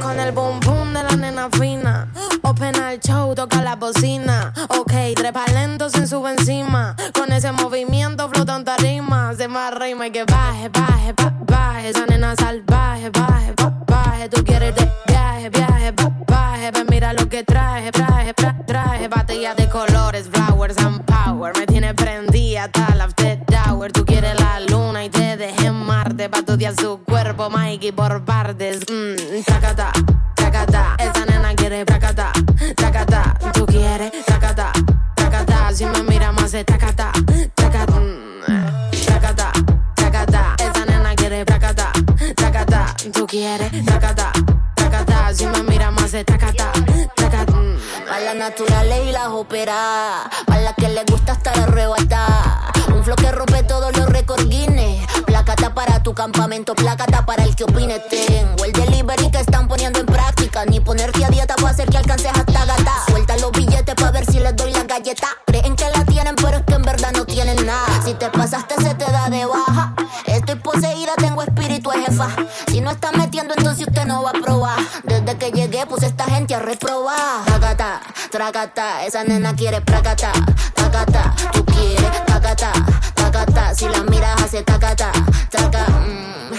Con 0.00 0.18
el 0.18 0.32
boom 0.32 0.60
boom 0.60 0.92
de 0.94 1.02
la 1.02 1.16
nena 1.16 1.48
fina. 1.50 2.08
Open 2.42 2.74
al 2.76 2.98
show, 3.00 3.34
toca 3.34 3.62
la 3.62 3.76
bocina. 3.76 4.52
Ok, 4.78 4.92
trepa 5.14 5.44
lento 5.52 5.88
sin 5.90 6.06
sube 6.08 6.30
encima. 6.32 6.96
Con 7.14 7.32
ese 7.32 7.52
movimiento 7.52 8.28
flotan 8.28 8.64
tarima. 8.64 9.32
Se 9.34 9.48
más 9.48 9.74
rima 9.74 10.06
y 10.06 10.10
que 10.10 10.24
baje, 10.24 10.68
baje, 10.68 11.12
ba- 11.12 11.34
baje. 11.46 11.90
Esa 11.90 12.06
nena 12.06 12.34
salvaje, 12.36 13.10
baje, 13.10 13.52
ba- 13.56 13.74
baje. 13.86 14.28
Tú 14.28 14.44
quieres 14.44 14.74
de 14.74 14.90
viaje, 15.06 15.50
viaje, 15.50 15.92
ba- 15.92 16.12
baje. 16.26 16.70
Ven, 16.70 16.86
mira 16.90 17.12
lo 17.12 17.28
que 17.28 17.42
traje, 17.44 17.90
traje, 17.92 18.34
tra- 18.34 18.64
traje. 18.66 19.08
Batería 19.08 19.54
de 19.54 19.68
colores, 19.68 20.28
flowers 20.32 20.78
and 20.78 21.04
power. 21.04 21.52
Me 21.58 21.66
tiene 21.66 21.94
prendida 21.94 22.64
hasta 22.64 22.94
la 22.96 23.04
after 23.04 23.39
Marte. 26.20 26.28
Pa' 26.28 26.38
estudiar 26.40 26.74
su 26.78 27.00
cuerpo, 27.04 27.48
Mikey, 27.48 27.92
por 27.92 28.22
partes. 28.24 28.80
Mmm, 28.90 29.42
tacata, 29.46 29.90
tacata. 30.34 30.96
Esa 30.98 31.24
nena 31.24 31.54
quiere 31.54 31.84
tacata, 31.84 32.32
tacata. 32.76 33.34
Tú 33.54 33.64
quieres 33.64 34.12
tacata, 34.26 34.70
tacata. 35.14 35.72
Si 35.72 35.86
me 35.86 36.02
mira 36.02 36.30
más 36.32 36.52
de 36.52 36.64
tacata, 36.64 37.12
tacata. 37.54 38.00
mm, 38.00 39.06
Tacata, 39.06 39.52
tacata. 39.94 40.54
Esa 40.58 40.84
nena 40.84 41.14
quiere 41.14 41.44
tacata, 41.44 41.90
tacata. 42.36 42.94
Tú 43.12 43.26
quieres 43.26 43.70
tacata, 43.86 44.32
tacata. 44.74 45.32
Si 45.34 45.46
me 45.46 45.62
mira 45.62 45.90
más 45.90 46.12
de 46.12 46.24
tacata, 46.24 46.72
tacata. 48.10 48.16
mm. 48.16 48.20
Pa' 48.20 48.20
las 48.20 48.34
naturales 48.36 48.98
y 49.06 49.12
las 49.12 49.28
operadas. 49.28 50.28
Pa' 50.46 50.58
las 50.58 50.74
que 50.74 50.88
les 50.88 51.06
gusta 51.06 51.32
estar 51.32 51.58
arrebatada. 51.58 52.72
Un 52.94 53.04
flow 53.04 53.16
que 53.16 53.30
rompe 53.32 53.62
todos 53.62 53.96
los 53.96 54.06
récords 54.06 54.48
Guinness. 54.48 55.06
Placata 55.26 55.72
para 55.74 56.02
tu 56.02 56.12
campamento, 56.14 56.74
placata 56.74 57.24
para 57.24 57.44
el 57.44 57.54
que 57.54 57.64
opine. 57.64 57.98
Tengo 58.00 58.64
el 58.64 58.72
delivery 58.72 59.30
que 59.30 59.40
están 59.40 59.68
poniendo 59.68 60.00
en 60.00 60.06
práctica. 60.06 60.64
Ni 60.66 60.80
ponerte 60.80 61.24
a 61.24 61.28
dieta 61.28 61.54
para 61.56 61.70
hacer 61.70 61.88
que 61.88 61.98
alcances 61.98 62.32
hasta 62.34 62.64
gata. 62.64 62.92
Suelta 63.08 63.36
los 63.36 63.52
billetes 63.52 63.94
para 63.94 64.10
ver 64.10 64.26
si 64.26 64.40
les 64.40 64.54
doy 64.56 64.72
la 64.72 64.84
galleta. 64.84 65.28
Creen 65.46 65.76
que 65.76 65.88
la 65.90 66.04
tienen, 66.04 66.34
pero 66.36 66.58
es 66.58 66.64
que 66.64 66.74
en 66.74 66.82
verdad 66.82 67.12
no 67.12 67.24
tienen 67.24 67.64
nada. 67.64 68.02
Si 68.04 68.14
te 68.14 68.28
pasaste, 68.30 68.74
se 68.82 68.94
te 68.94 69.04
da 69.10 69.28
de 69.30 69.46
baja. 69.46 69.89
Si 72.68 72.80
no 72.80 72.90
está 72.90 73.12
metiendo, 73.12 73.54
entonces 73.56 73.86
usted 73.86 74.04
no 74.04 74.22
va 74.22 74.30
a 74.30 74.32
probar. 74.32 74.78
Desde 75.04 75.36
que 75.38 75.50
llegué, 75.52 75.86
puse 75.86 76.06
esta 76.06 76.24
gente 76.24 76.54
a 76.54 76.58
reprobar. 76.60 77.44
Tacata, 77.46 78.00
tracata, 78.30 79.04
esa 79.04 79.24
nena 79.24 79.54
quiere 79.54 79.80
placata. 79.80 80.32
Tacata, 80.74 81.34
tú 81.52 81.64
quieres 81.64 82.24
tacata, 82.26 82.72
tacata. 83.14 83.74
Si 83.74 83.88
la 83.88 84.02
miras, 84.04 84.42
hace 84.42 84.62
tacata, 84.62 85.12
taca. 85.50 85.86
mm. 85.88 86.50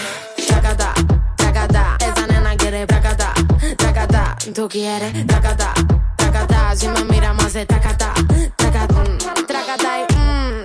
Tacata. 1.36 1.96
Esa 2.00 2.26
nena 2.26 2.56
quiere 2.56 2.86
tacata, 2.86 3.32
tacata. 3.76 4.36
Tú 4.54 4.68
quieres 4.68 5.26
tacata, 5.26 5.74
tacata. 6.16 6.74
Si 6.76 6.88
me 6.88 7.04
mira 7.04 7.32
más 7.34 7.52
de 7.52 7.66
tacata, 7.66 8.12
tacata. 8.56 8.94
mm, 8.94 9.46
Tracata 9.46 9.88
mmm, 9.98 10.11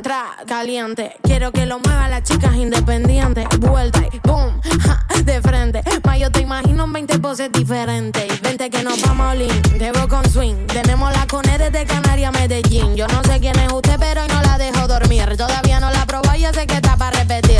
tra, 0.07 0.38
caliente. 0.47 1.17
Quiero 1.21 1.51
que 1.51 1.65
lo 1.65 1.79
mueva 1.79 2.07
las 2.07 2.23
chicas 2.23 2.55
independientes. 2.55 3.45
Vuelta 3.59 4.01
y 4.09 4.19
boom, 4.19 4.61
ja, 4.79 5.05
de 5.21 5.41
frente. 5.41 5.84
Ma, 6.05 6.17
yo 6.17 6.31
vamos 6.31 7.39
es 7.41 7.51
diferente. 7.51 8.25
Vente 8.41 8.69
que 8.69 8.84
nos 8.84 9.01
vamos 9.01 9.25
a 9.27 9.29
Olin, 9.31 9.61
te 9.77 9.91
veo 9.91 10.07
con 10.07 10.23
swing. 10.29 10.65
Tenemos 10.67 11.11
la 11.11 11.27
cone 11.27 11.57
desde 11.57 11.85
Canarias 11.85 12.34
a 12.34 12.39
Medellín. 12.39 12.95
Yo 12.95 13.05
no 13.07 13.21
sé 13.23 13.41
quién 13.41 13.59
es 13.59 13.71
usted, 13.71 13.97
pero 13.99 14.21
hoy 14.21 14.29
no 14.29 14.41
la 14.43 14.57
dejo 14.57 14.88
dormir. 14.88 15.35
Todavía 15.35 15.81
no 15.81 15.91
la 15.91 16.05
probó 16.05 16.34
y 16.35 16.41
yo 16.41 16.53
sé 16.53 16.65
que 16.65 16.75
está 16.75 16.95
para 16.95 17.19
repetir. 17.19 17.59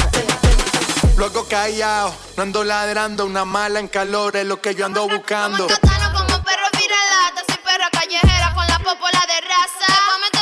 Luego 1.18 1.46
callado, 1.50 2.14
no 2.38 2.44
ando 2.44 2.64
ladrando, 2.64 3.26
una 3.26 3.44
mala 3.44 3.82
en 3.82 3.90
calor 3.90 4.38
es 4.38 4.46
lo 4.46 4.62
que 4.62 4.74
yo 4.74 4.86
ando 4.86 5.06
buscando. 5.10 5.68
Catano 5.68 6.14
como 6.14 6.44
perro 6.46 6.68
viralata, 6.80 7.42
soy 7.46 7.58
perra 7.58 7.90
callejera 7.92 8.54
con 8.56 8.68
la 8.68 8.78
popola 8.80 9.22
de 9.28 9.42
raza. 9.42 10.37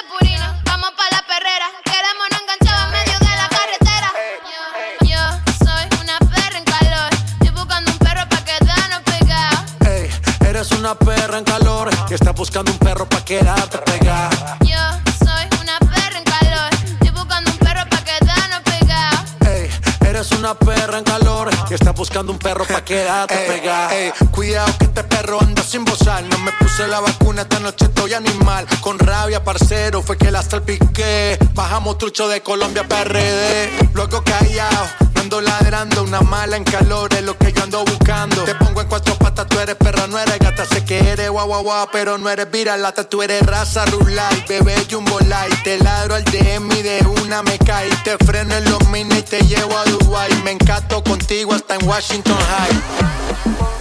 Una 10.85 10.93
perra 10.93 11.39
en 11.39 11.43
calor 11.43 11.89
y 12.11 12.13
estás 12.13 12.35
buscando 12.35 12.71
un 12.71 12.77
perro 12.77 13.09
pa' 13.09 13.25
quedarte 13.25 13.79
pegada. 13.79 14.59
Yo 14.61 14.77
soy 15.17 15.47
una 15.59 15.79
perra 15.79 16.19
en 16.19 16.23
calor. 16.23 16.69
Estoy 17.01 17.09
buscando 17.09 17.49
un 17.49 17.57
perro 17.57 17.89
pa' 17.89 18.03
quedarnos 18.03 18.61
pegados. 18.61 19.19
Ey, 19.47 19.69
eres 20.07 20.31
una 20.33 20.53
perra 20.53 20.99
en 20.99 21.03
calor 21.03 21.49
y 21.71 21.73
estás 21.73 21.95
buscando 21.95 22.31
un 22.31 22.37
perro 22.37 22.65
pa' 22.65 22.85
quedarte 22.85 23.35
pegada. 23.35 23.95
Ey, 23.95 24.13
cuidado 24.29 24.71
que 24.77 24.85
este 24.85 25.03
perro 25.05 25.41
anda 25.41 25.63
sin 25.63 25.85
bozar. 25.85 26.23
No 26.25 26.37
me 26.37 26.51
puse 26.51 26.87
la 26.87 26.99
vacuna, 26.99 27.41
esta 27.41 27.59
noche 27.59 27.85
estoy 27.85 28.13
animal. 28.13 28.67
Con 28.81 28.99
rabia, 28.99 29.43
parcero, 29.43 30.03
fue 30.03 30.19
que 30.19 30.29
la 30.29 30.43
salpiqué. 30.43 31.39
Bajamos 31.55 31.97
trucho 31.97 32.27
de 32.27 32.43
Colombia 32.43 32.83
a 32.83 32.87
PRD. 32.87 33.89
Luego 33.95 34.23
callado, 34.23 34.85
no 35.14 35.14
ando 35.25 35.41
ladrando. 35.41 36.03
Una 36.03 36.21
mala 36.21 36.55
en 36.55 36.63
calor 36.63 37.13
es 37.13 37.23
lo 37.23 37.37
que 37.37 37.51
yo 37.51 37.63
ando 37.63 37.83
buscando. 37.83 38.43
Te 38.43 38.55
pongo 38.55 38.81
en 38.81 38.87
cuatro 38.87 39.15
patas, 39.15 39.47
tú 39.47 39.59
eres 39.59 39.75
perra, 39.75 40.07
no 40.07 40.19
eres 40.19 40.37
gata. 40.39 40.65
Sé 40.65 40.85
que 40.85 40.99
eres 40.99 41.29
guau 41.29 41.47
guau 41.47 41.63
guau, 41.63 41.87
pero 41.91 42.17
no 42.17 42.29
eres 42.29 42.49
viralata. 42.49 43.03
Tú 43.03 43.23
eres 43.23 43.41
raza 43.43 43.85
rulay, 43.85 44.45
bebé 44.47 44.75
jumbo 44.89 45.19
light. 45.21 45.63
Te 45.63 45.79
ladro 45.79 46.15
al 46.15 46.23
DM 46.25 46.71
y 46.73 46.81
de 46.83 47.05
una 47.23 47.41
me 47.43 47.57
cae. 47.57 47.89
Te 48.03 48.17
freno 48.23 48.55
en 48.55 48.65
los 48.65 48.87
mini 48.89 49.17
y 49.17 49.21
te 49.23 49.39
llevo 49.41 49.75
a 49.77 49.85
Dubai. 49.85 50.31
Me 50.43 50.51
encanto 50.51 51.03
contigo 51.03 51.53
hasta 51.53 51.75
en 51.75 51.87
Washington 51.87 52.37
High. 52.37 53.74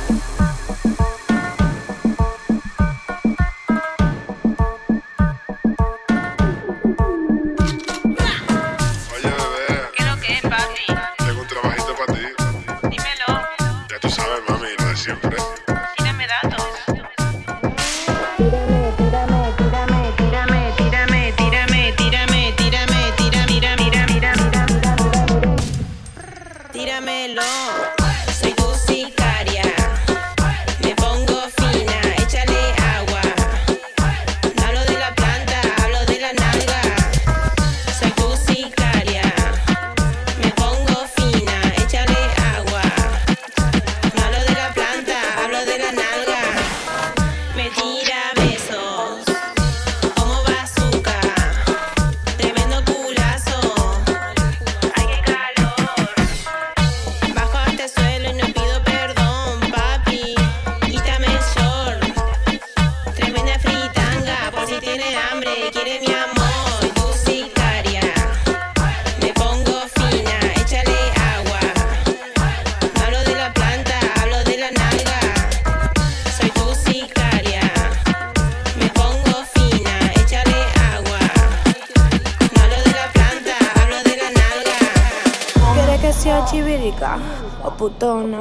O 87.63 87.71
putona? 87.71 88.41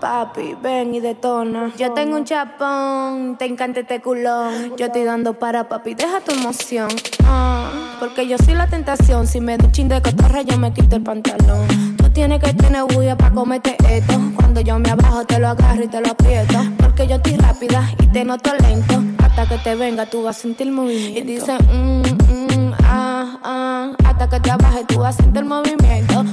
Papi, 0.00 0.56
ven 0.62 0.94
y 0.94 1.00
detona. 1.00 1.72
Yo 1.76 1.92
tengo 1.92 2.16
un 2.16 2.24
chapón, 2.24 3.36
te 3.38 3.46
encanta 3.46 3.80
este 3.80 4.00
culón. 4.00 4.76
Yo 4.76 4.86
estoy 4.86 5.04
dando 5.04 5.34
para 5.34 5.68
papi, 5.68 5.94
deja 5.94 6.20
tu 6.20 6.32
emoción. 6.32 6.88
Ah, 7.24 7.70
porque 7.98 8.26
yo 8.26 8.36
soy 8.38 8.54
la 8.54 8.66
tentación. 8.66 9.26
Si 9.26 9.40
me 9.40 9.56
doy 9.56 9.66
un 9.66 9.72
chin 9.72 9.88
de 9.88 10.00
cotorra, 10.00 10.42
yo 10.42 10.56
me 10.58 10.72
quito 10.72 10.96
el 10.96 11.02
pantalón. 11.02 11.96
Tú 11.96 12.10
tienes 12.10 12.40
que 12.42 12.52
tener 12.52 12.84
bulla 12.84 13.16
para 13.16 13.34
comerte 13.34 13.76
esto. 13.88 14.14
Cuando 14.36 14.60
yo 14.60 14.78
me 14.78 14.90
abajo, 14.90 15.24
te 15.24 15.38
lo 15.38 15.48
agarro 15.48 15.84
y 15.84 15.88
te 15.88 16.00
lo 16.00 16.10
aprieto. 16.10 16.58
Porque 16.78 17.06
yo 17.06 17.16
estoy 17.16 17.36
rápida 17.36 17.90
y 17.98 18.06
te 18.06 18.24
noto 18.24 18.52
lento. 18.54 19.02
Hasta 19.22 19.46
que 19.46 19.58
te 19.58 19.74
venga, 19.74 20.06
tú 20.06 20.22
vas 20.22 20.38
a 20.38 20.40
sentir 20.40 20.70
movimiento. 20.72 21.18
Y 21.18 21.22
dicen, 21.22 21.58
mm, 21.66 22.02
mm, 22.02 22.74
ah, 22.84 23.38
ah. 23.42 23.92
Hasta 24.04 24.28
que 24.28 24.40
te 24.40 24.50
abajes, 24.50 24.86
tú 24.86 24.98
vas 25.00 25.18
a 25.18 25.22
sentir 25.22 25.44
movimiento. 25.44 26.24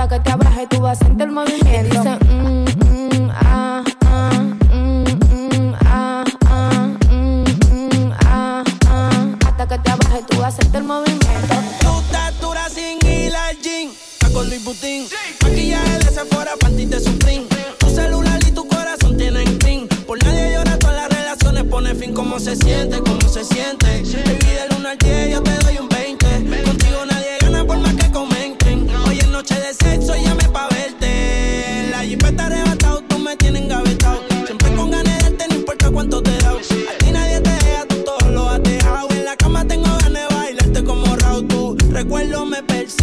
Hasta 0.00 0.16
que 0.16 0.24
te 0.24 0.30
abajes, 0.30 0.68
tú 0.70 0.80
vas 0.80 0.98
a 0.98 1.04
sentir 1.04 1.30
movimiento. 1.30 2.02
Mm, 2.24 2.64
mm, 2.64 3.30
ah, 3.32 3.84
ah. 4.06 4.30
Mm, 4.72 5.04
mm, 5.04 5.74
ah, 5.84 6.24
ah. 6.46 6.88
Mm, 7.10 7.44
mm, 7.44 8.12
ah, 8.24 8.64
ah. 8.86 9.26
Hasta 9.46 9.68
que 9.68 9.78
te 9.78 9.90
abajes, 9.90 10.26
tú 10.26 10.38
vas 10.38 10.54
a 10.54 10.62
sentir 10.62 10.82
movimiento. 10.84 11.54
Tú 11.80 12.00
estás 12.00 12.40
dura 12.40 12.66
sin 12.70 12.98
gym. 13.00 13.90
Está 13.90 14.30
con 14.32 14.48
Luis 14.48 14.64
Butín. 14.64 15.06
Maquillaje 15.42 15.98
de 15.98 16.10
Sephora, 16.10 16.52
panty 16.58 16.86
de 16.86 16.98
Supreme. 16.98 17.46
Tu 17.78 17.90
celular 17.90 18.40
y 18.48 18.52
tu 18.52 18.66
corazón 18.66 19.18
tienen 19.18 19.58
clean. 19.58 19.86
Por 20.06 20.24
nadie 20.24 20.54
llora, 20.54 20.78
todas 20.78 20.96
las 20.96 21.10
relaciones 21.10 21.64
pone 21.64 21.94
fin. 21.94 22.14
¿Cómo 22.14 22.40
se 22.40 22.56
siente? 22.56 23.00
¿Cómo 23.00 23.28
se 23.28 23.44
siente? 23.44 24.06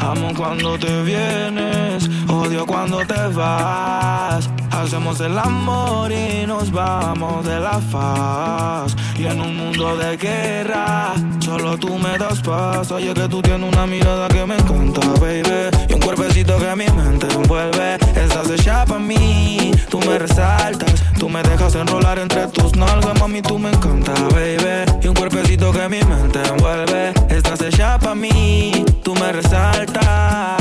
Amo 0.00 0.32
cuando 0.36 0.78
te 0.78 1.02
vienes, 1.02 2.08
odio 2.28 2.64
cuando 2.66 2.98
te 3.06 3.26
vas. 3.34 4.48
Hacemos 4.70 5.20
el 5.20 5.36
amor 5.38 6.10
y 6.12 6.46
nos 6.46 6.70
vamos 6.70 7.44
de 7.44 7.60
la 7.60 7.78
faz. 7.78 8.96
Y 9.18 9.26
en 9.26 9.40
un 9.40 9.56
mundo 9.56 9.96
de 9.96 10.16
guerra, 10.16 11.12
solo 11.40 11.76
tú 11.76 11.98
me 11.98 12.16
das 12.18 12.40
paz. 12.40 12.92
Oye, 12.92 13.12
que 13.14 13.28
tú 13.28 13.42
tienes 13.42 13.72
una 13.72 13.84
mirada 13.84 14.28
que 14.28 14.46
me 14.46 14.54
encanta, 14.54 15.00
baby. 15.20 15.42
Y 15.88 15.92
un 15.94 16.00
cuerpecito 16.00 16.56
que 16.56 16.76
mi 16.76 16.86
mente 16.86 17.26
envuelve. 17.34 17.94
Estás 18.14 18.48
hecha 18.48 18.84
para 18.84 19.00
mí, 19.00 19.72
tú 19.90 19.98
me 20.00 20.20
resaltas. 20.20 21.02
Tú 21.18 21.28
me 21.28 21.42
dejas 21.42 21.74
enrolar 21.74 22.20
entre 22.20 22.46
tus 22.46 22.76
nalgas, 22.76 23.18
mami, 23.18 23.42
tú 23.42 23.58
me 23.58 23.70
encanta, 23.70 24.12
baby. 24.30 24.86
Y 25.02 25.08
un 25.08 25.14
cuerpecito 25.14 25.72
que 25.72 25.88
mi 25.88 26.00
mente 26.04 26.40
envuelve. 26.46 27.12
Estás 27.28 27.60
hecha 27.62 27.98
para 27.98 28.14
mí, 28.14 28.84
tú 29.02 29.16
me 29.16 29.32
resaltas. 29.32 30.58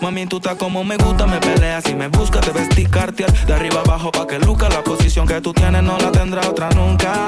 Mami, 0.00 0.26
tú 0.26 0.38
estás 0.38 0.56
como 0.56 0.82
me 0.82 0.96
gusta, 0.96 1.26
me 1.26 1.38
peleas 1.38 1.88
y 1.88 1.94
me 1.94 2.08
buscas, 2.08 2.40
te 2.40 2.50
vestí 2.50 2.86
cartier 2.86 3.30
de 3.46 3.52
arriba 3.52 3.80
abajo 3.80 4.10
pa' 4.10 4.26
que 4.26 4.38
luca 4.38 4.68
la 4.68 4.82
posición 4.82 5.26
que 5.26 5.40
tú 5.42 5.52
tienes 5.52 5.82
no 5.82 5.98
la 5.98 6.10
tendrá 6.10 6.48
otra 6.48 6.70
nunca. 6.70 7.19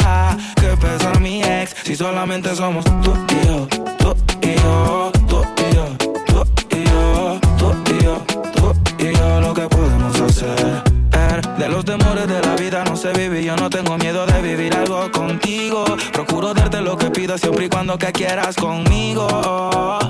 Que 0.57 0.77
pesa 0.77 1.13
mi 1.21 1.43
ex 1.43 1.75
si 1.85 1.97
solamente 1.97 2.55
somos 2.55 2.85
tú 2.85 3.15
y 3.29 3.47
yo, 3.47 3.67
tú 3.99 4.15
y 4.43 4.55
yo, 4.55 5.13
tú 5.29 5.43
y 5.57 5.75
yo, 5.75 5.87
tú 6.27 6.45
y 6.77 6.85
yo, 6.85 7.41
tú 7.59 7.75
y 7.91 8.05
yo, 8.05 8.25
tú 8.55 8.75
y 8.99 9.13
yo, 9.15 9.41
lo 9.41 9.55
que 9.55 9.69
podemos 9.69 10.21
hacer. 10.21 10.93
De 11.59 11.69
los 11.69 11.85
temores 11.85 12.27
de 12.27 12.41
la 12.41 12.57
vida 12.57 12.85
no 12.85 12.97
se 12.97 13.13
vive 13.13 13.43
yo 13.45 13.57
no 13.57 13.71
tengo 13.71 13.97
miedo 13.97 14.27
de 14.27 14.43
vivir 14.43 14.75
algo 14.75 15.11
contigo. 15.11 15.85
Procuro 16.13 16.53
darte 16.55 16.81
lo 16.81 16.97
que 16.97 17.11
pidas 17.11 17.41
siempre 17.41 17.67
y 17.67 17.69
cuando 17.69 17.97
que 17.99 18.13
quieras 18.13 18.57
conmigo. 18.57 19.29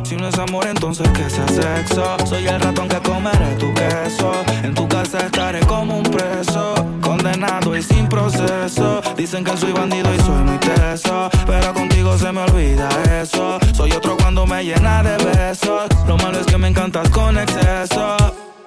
Si 0.05 0.17
no 0.17 0.29
es 0.29 0.39
amor, 0.39 0.67
entonces 0.67 1.09
que 1.11 1.29
sea 1.29 1.47
sexo. 1.49 2.17
Soy 2.27 2.47
el 2.47 2.61
ratón 2.61 2.89
que 2.89 2.99
comeré 3.01 3.55
tu 3.59 3.73
queso. 3.75 4.33
En 4.63 4.75
tu 4.75 4.89
casa 4.89 5.19
estaré 5.19 5.61
como 5.61 5.99
un 5.99 6.05
preso, 6.05 6.75
y 7.23 7.83
sin 7.83 8.09
proceso. 8.09 9.01
Dicen 9.17 9.45
que 9.45 9.57
soy 9.57 9.73
bandido 9.73 10.13
y 10.13 10.19
soy 10.19 10.43
muy 10.43 10.59
teso, 10.59 11.31
pero 11.47 11.73
contigo 11.73 12.19
se 12.19 12.33
me 12.33 12.41
olvida 12.41 12.89
eso. 13.23 13.59
Soy 13.75 13.93
otro 13.93 14.17
cuando 14.17 14.45
me 14.45 14.65
llena 14.65 15.05
de 15.05 15.17
besos. 15.25 15.87
Lo 16.09 16.17
malo 16.17 16.41
es 16.41 16.47
que 16.47 16.59
me 16.59 16.69
encantas 16.69 17.09
con 17.11 17.39
exceso. 17.39 18.17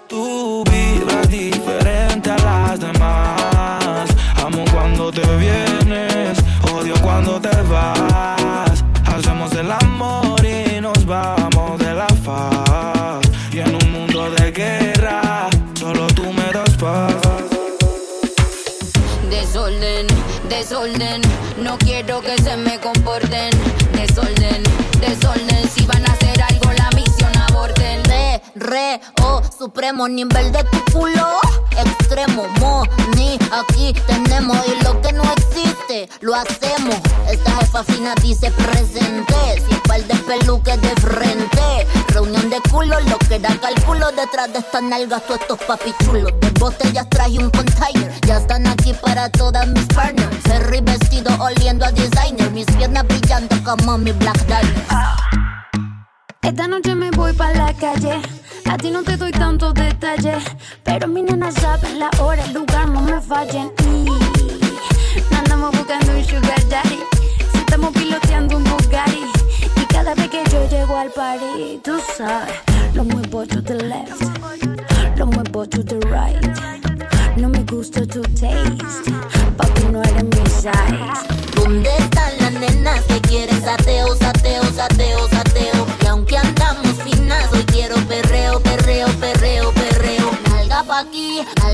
Tú 0.07 0.63
vibras 0.71 1.29
diferente 1.29 2.31
a 2.31 2.37
las 2.37 2.79
demás. 2.79 4.09
Amo 4.45 4.63
cuando 4.71 5.11
te 5.11 5.25
vienes, 5.35 6.37
odio 6.73 6.95
cuando 7.01 7.41
te 7.41 7.61
vas. 7.63 8.85
Hacemos 9.05 9.51
el 9.53 9.69
amor 9.69 10.39
y 10.45 10.79
nos 10.79 11.05
vamos 11.05 11.77
de 11.79 11.93
la 11.93 12.07
Desorden, 19.85 20.07
desorden, 20.49 21.21
no 21.61 21.77
quiero 21.77 22.19
que 22.19 22.35
se 22.41 22.57
me 22.57 22.79
comporten. 22.79 23.51
Desorden, 23.93 24.63
desorden, 24.99 25.69
si 25.69 25.85
van 25.85 26.03
a 26.09 26.14
Re, 28.55 29.01
oh, 29.21 29.41
supremo 29.57 30.07
nivel 30.07 30.49
de 30.53 30.63
tu 30.63 30.93
culo. 30.93 31.41
Extremo, 31.77 32.47
mo, 32.61 32.83
ni, 33.17 33.37
aquí 33.51 33.93
tenemos 34.07 34.57
y 34.65 34.81
lo 34.81 35.01
que 35.01 35.11
no 35.11 35.23
existe, 35.23 36.07
lo 36.21 36.33
hacemos. 36.33 36.95
Esta 37.29 37.51
jefa 37.57 37.83
fina 37.83 38.15
dice 38.21 38.49
presente, 38.51 39.61
sin 39.67 39.77
par 39.81 40.01
de 40.05 40.15
peluques 40.15 40.81
de 40.81 40.89
frente. 41.01 41.87
Reunión 42.07 42.49
de 42.49 42.61
culo, 42.71 42.97
lo 43.01 43.17
que 43.27 43.39
da 43.39 43.53
cálculo 43.59 44.09
detrás 44.13 44.53
de 44.53 44.59
estas 44.59 44.83
nalgas, 44.83 45.25
todos 45.27 45.41
estos 45.41 45.59
papichulos. 45.59 46.31
De 46.39 46.49
botellas 46.57 47.09
traje 47.09 47.37
un 47.37 47.49
container, 47.49 48.09
ya 48.25 48.37
están 48.37 48.65
aquí 48.67 48.93
para 48.93 49.29
todas 49.31 49.67
mis 49.67 49.85
partners. 49.87 50.33
Ferry 50.43 50.79
vestido 50.79 51.29
oliendo 51.41 51.85
a 51.85 51.91
designer, 51.91 52.49
mis 52.51 52.67
piernas 52.67 53.05
brillando 53.05 53.53
como 53.65 53.97
mi 53.97 54.13
black 54.13 54.45
diamond. 54.47 55.25
Esta 56.41 56.67
noche 56.67 56.95
me 56.95 57.11
voy 57.11 57.33
pa' 57.33 57.51
la 57.51 57.73
calle. 57.73 58.21
A 58.69 58.77
ti 58.77 58.89
no 58.91 59.03
te 59.03 59.15
doy 59.17 59.31
tantos 59.31 59.73
detalles. 59.73 60.43
Pero 60.83 61.07
mi 61.07 61.21
nena 61.21 61.51
sabe 61.51 61.93
la 61.95 62.09
hora, 62.19 62.43
el 62.43 62.53
lugar, 62.53 62.87
no 62.89 63.01
me 63.01 63.21
fallen. 63.21 63.71
Y 63.83 65.35
andamos 65.35 65.71
buscando 65.77 66.11
un 66.11 66.23
sugar 66.23 66.69
daddy. 66.69 66.99
Si 67.51 67.57
estamos 67.59 67.91
piloteando 67.93 68.57
un 68.57 68.63
Bugatti. 68.63 69.23
Y 69.75 69.85
cada 69.85 70.13
vez 70.15 70.29
que 70.29 70.43
yo 70.51 70.67
llego 70.69 70.97
al 70.97 71.09
party, 71.11 71.79
tú 71.83 71.97
sabes, 72.17 72.55
lo 72.93 73.03
muevo 73.03 73.45
to 73.45 73.61
the 73.61 73.75
left. 73.75 74.21
Lo 75.17 75.25
muevo 75.27 75.65
to 75.67 75.83
the 75.83 75.99
right. 76.07 76.43
No 77.37 77.49
me 77.49 77.63
gusta 77.63 78.05
tu 78.05 78.21
taste. 78.21 79.11
Papi, 79.57 79.83
no 79.91 80.01
eres 80.01 80.23
mi 80.23 80.45
size. 80.49 80.71
¿Dónde 81.55 81.89
están 81.97 82.31
las 82.39 82.51
nenas 82.53 83.01
que 83.03 83.21
quieren 83.21 83.61
sateo, 83.61 84.15
sateo, 84.15 84.63
sateo? 84.73 85.34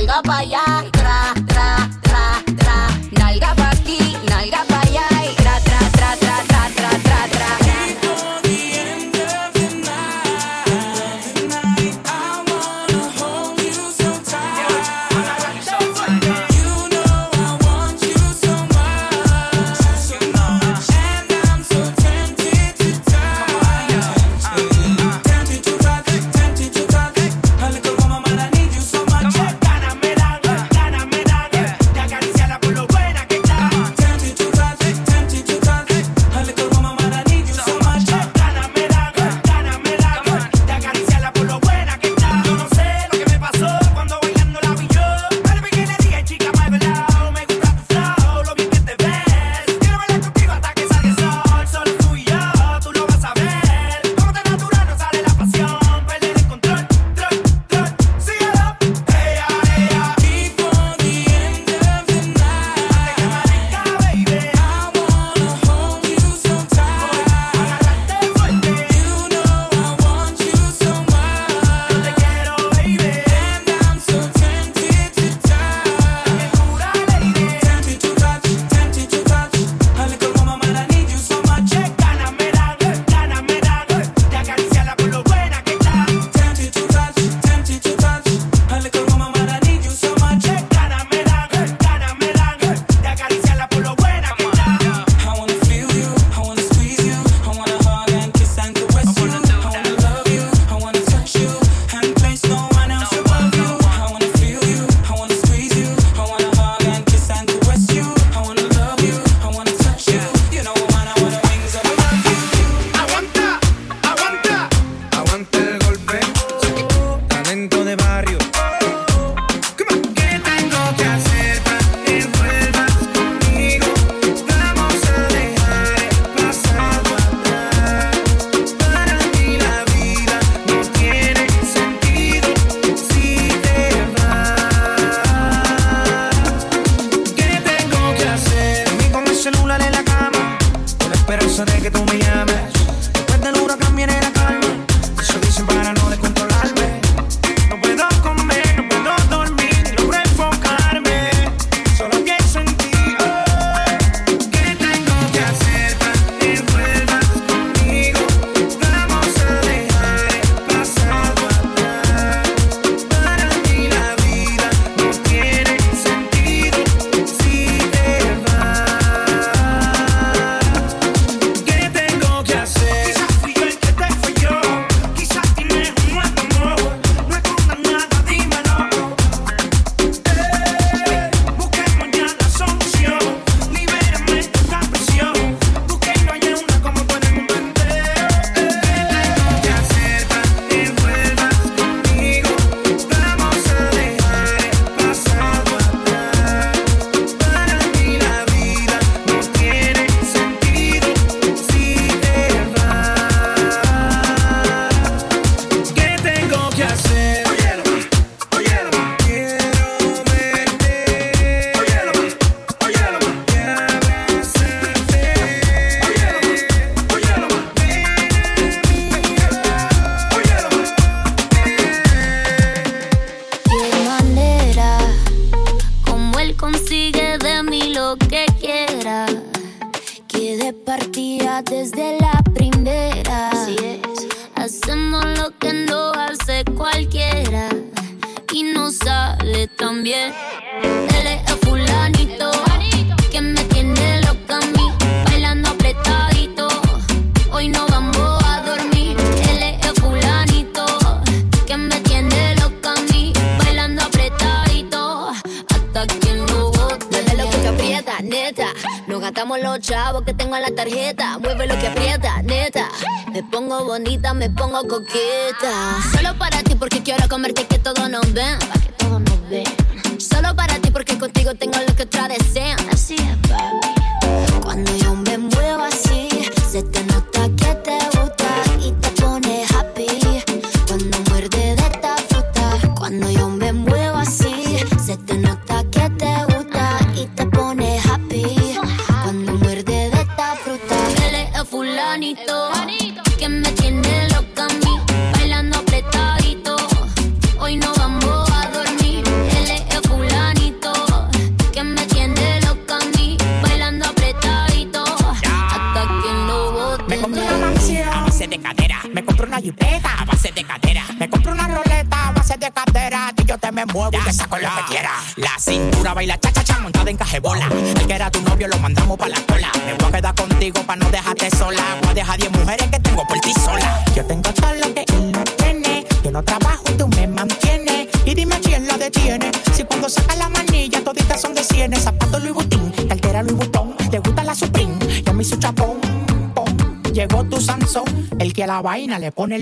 Aquí, 0.02 0.08
nalga 0.08 0.22
pa' 0.24 0.40
allá, 0.40 0.91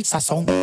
vaina 0.03 0.58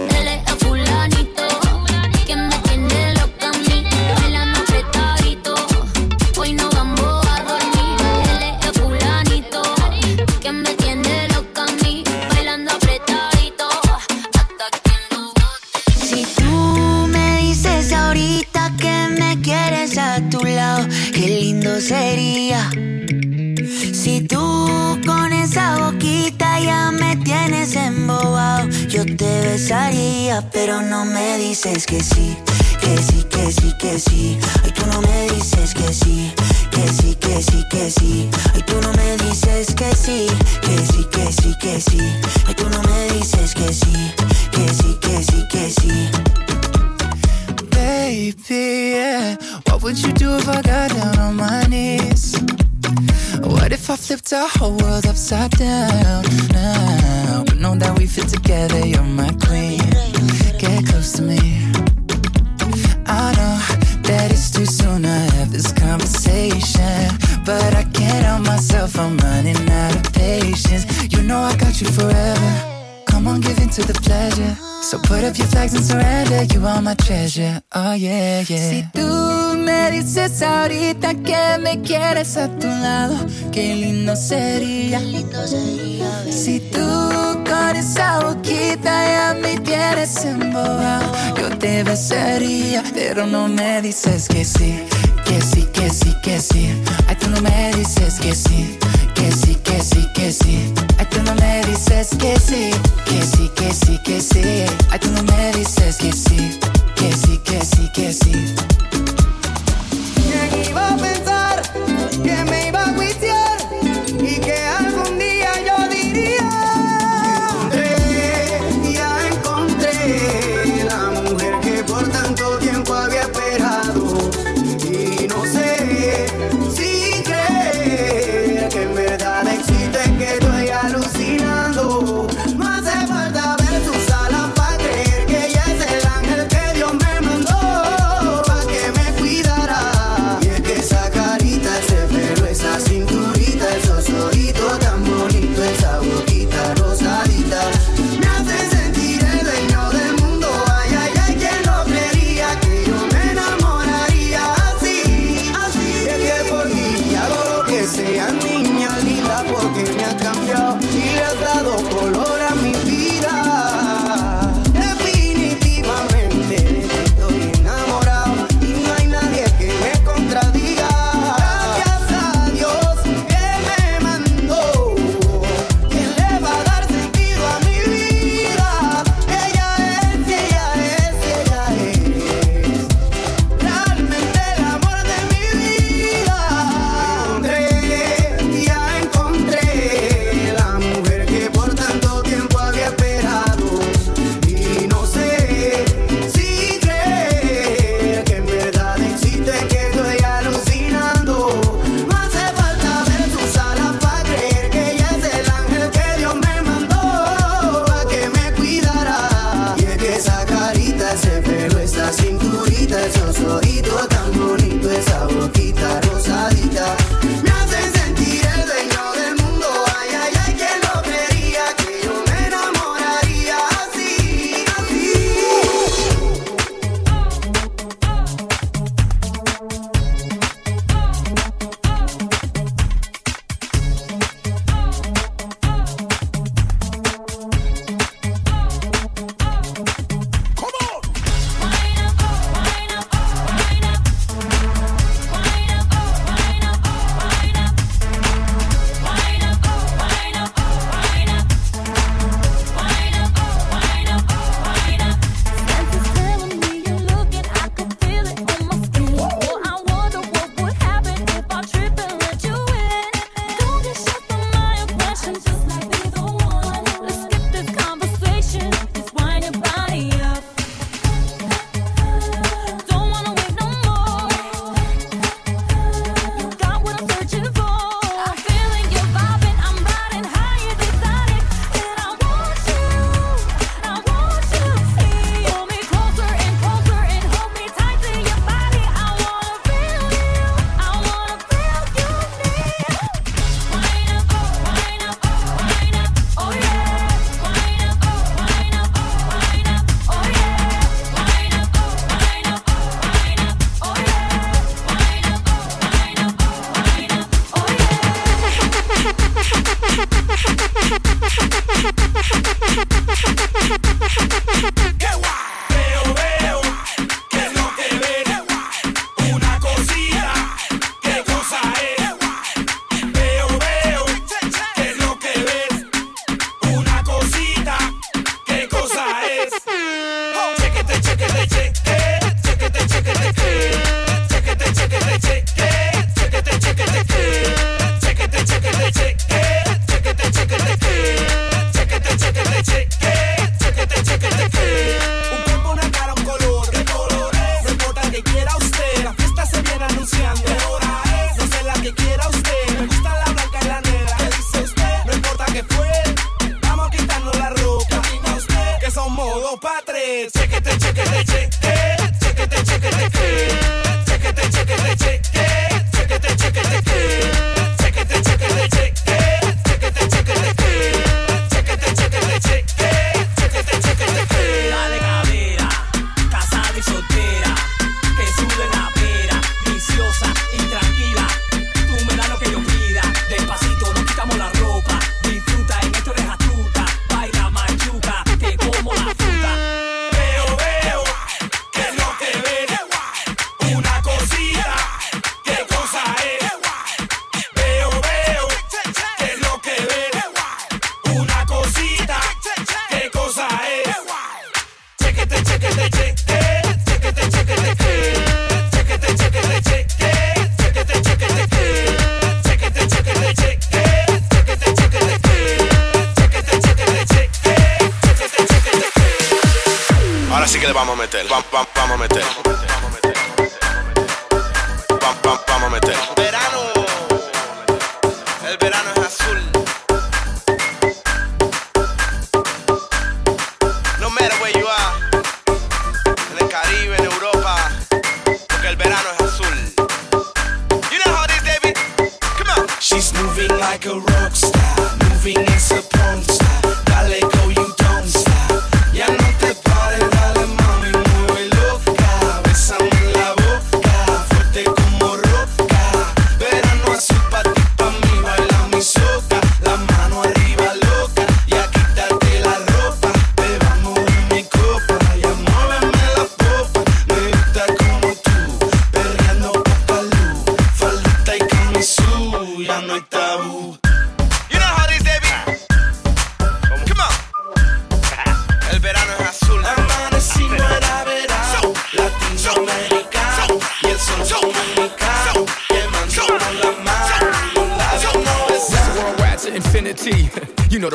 no 93.36 93.48
me 93.48 93.65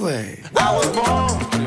way. 0.00 0.38
I 0.56 0.76
was 0.76 0.86
born. 0.96 1.59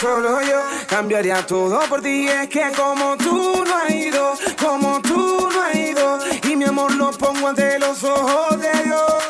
solo 0.00 0.40
yo 0.40 0.62
cambiaría 0.86 1.46
todo 1.46 1.78
por 1.88 2.00
ti. 2.00 2.26
Es 2.26 2.48
que 2.48 2.72
como 2.74 3.16
tú 3.16 3.64
no 3.64 3.76
has 3.76 3.90
ido, 3.90 4.34
como 4.58 5.00
tú 5.02 5.48
no 5.52 5.62
has 5.62 5.74
ido, 5.74 6.18
y 6.50 6.56
mi 6.56 6.64
amor 6.64 6.94
lo 6.94 7.10
pongo 7.12 7.48
ante 7.48 7.78
los 7.78 8.02
ojos 8.04 8.58
de 8.58 8.84
Dios. 8.84 9.29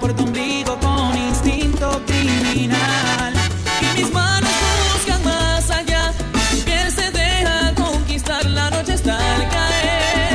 por 0.00 0.12
tu 0.14 0.24
ombligo 0.24 0.78
con 0.78 1.16
instinto 1.16 2.02
criminal. 2.06 3.32
Y 3.80 4.00
mis 4.00 4.12
manos 4.12 4.50
buscan 4.94 5.24
más 5.24 5.70
allá, 5.70 6.12
tu 6.50 6.58
piel 6.64 6.90
se 6.90 7.10
deja 7.10 7.74
conquistar, 7.74 8.44
la 8.46 8.70
noche 8.70 8.94
está 8.94 9.16
al 9.16 9.48
caer, 9.48 10.32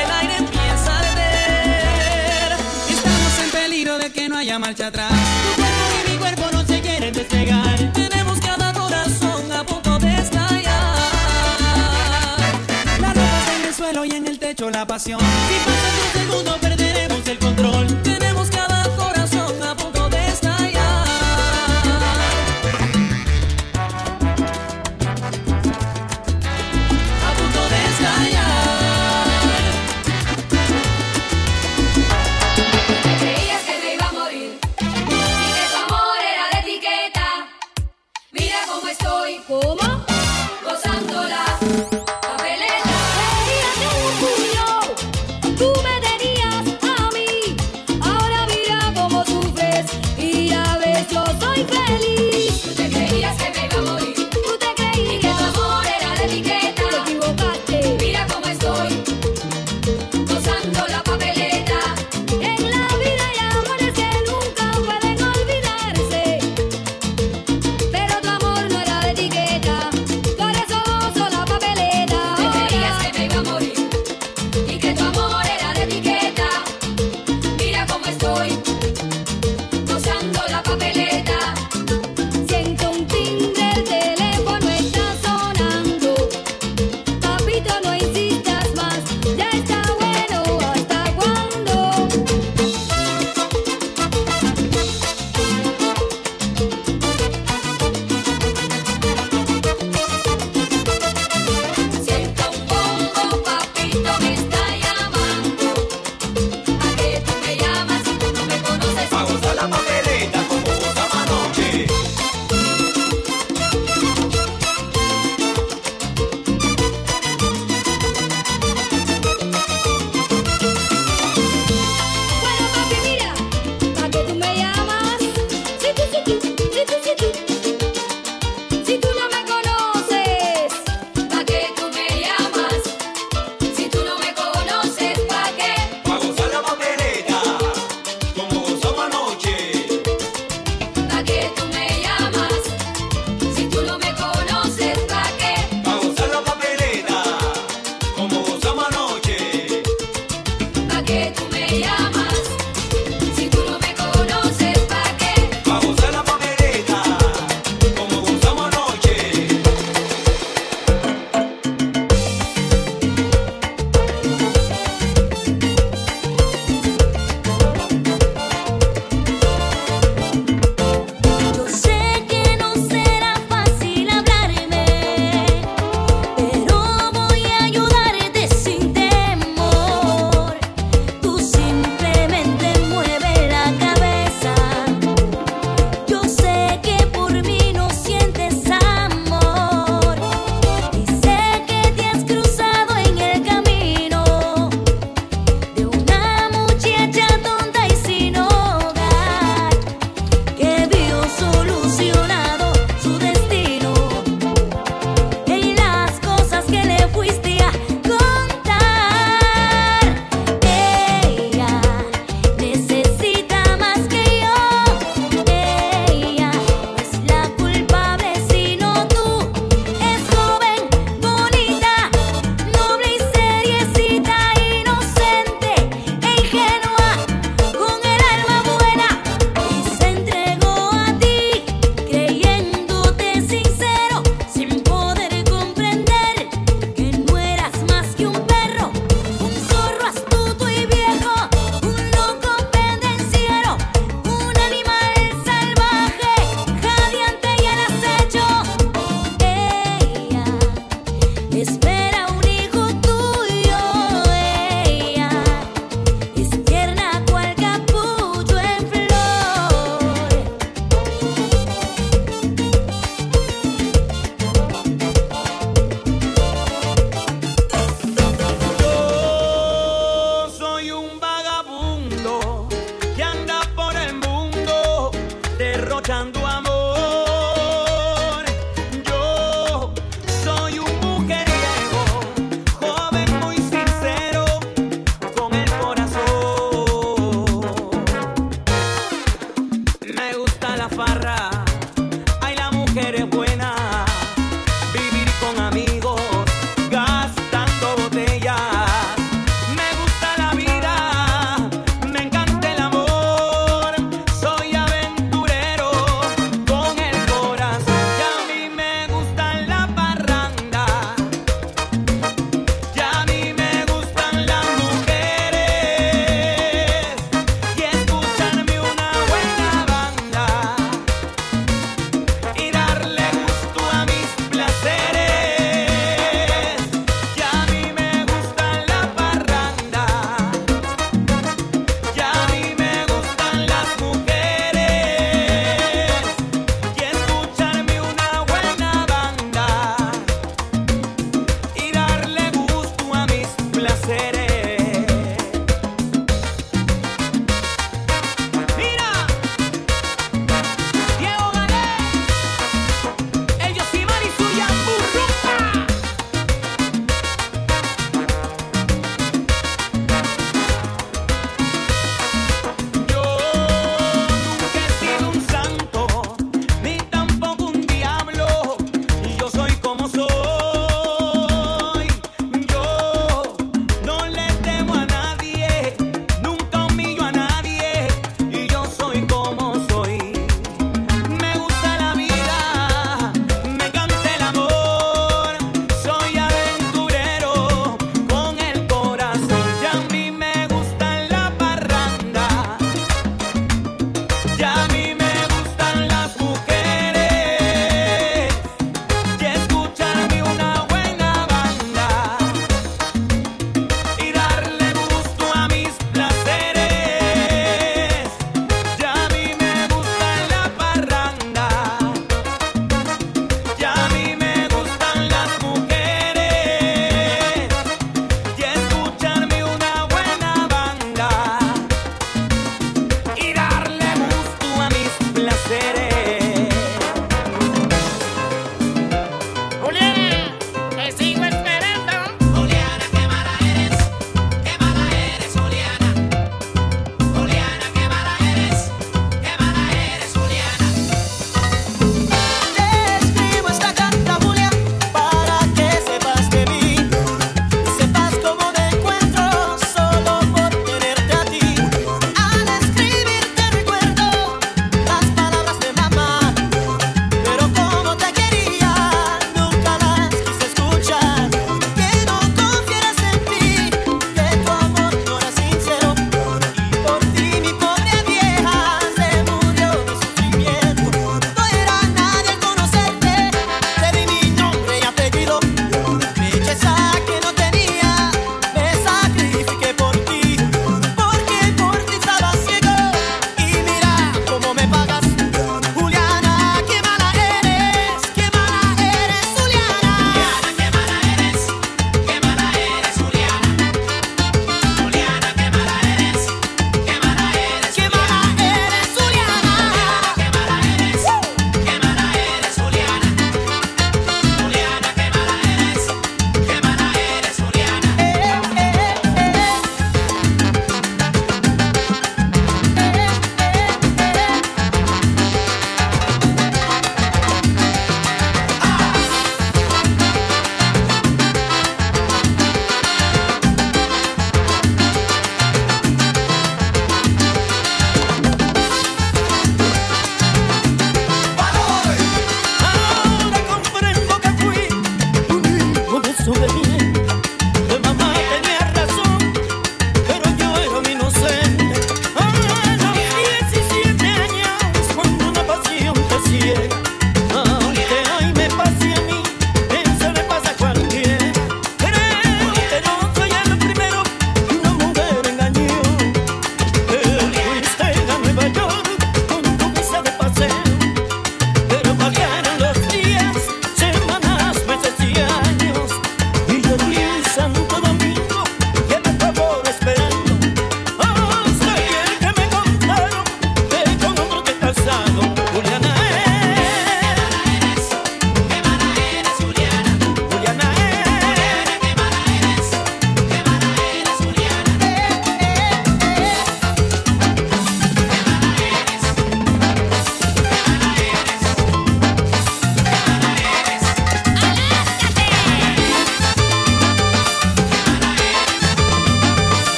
el 0.00 0.10
aire 0.20 0.36
empieza 0.38 0.92
a 0.92 0.98
arder. 0.98 2.56
Estamos 2.88 3.38
en 3.44 3.50
peligro 3.50 3.98
de 3.98 4.12
que 4.12 4.28
no 4.28 4.36
haya 4.36 4.58
marcha 4.58 4.88
atrás, 4.88 5.12
tu 5.12 5.62
cuerpo 5.62 5.84
y 6.06 6.10
mi 6.10 6.18
cuerpo 6.18 6.44
no 6.52 6.64
se 6.66 6.80
quieren 6.80 7.14
despegar. 7.14 7.92
Tenemos 7.92 8.38
cada 8.40 8.72
corazón 8.72 9.52
a 9.52 9.64
punto 9.64 9.98
de 9.98 10.14
estallar. 10.14 10.96
La 13.00 13.08
ropa 13.08 13.52
en 13.60 13.68
el 13.68 13.74
suelo 13.74 14.04
y 14.04 14.10
en 14.10 14.26
el 14.26 14.38
techo 14.38 14.70
la 14.70 14.86
pasión. 14.86 15.20
Si 15.20 15.58
pasan 15.64 16.45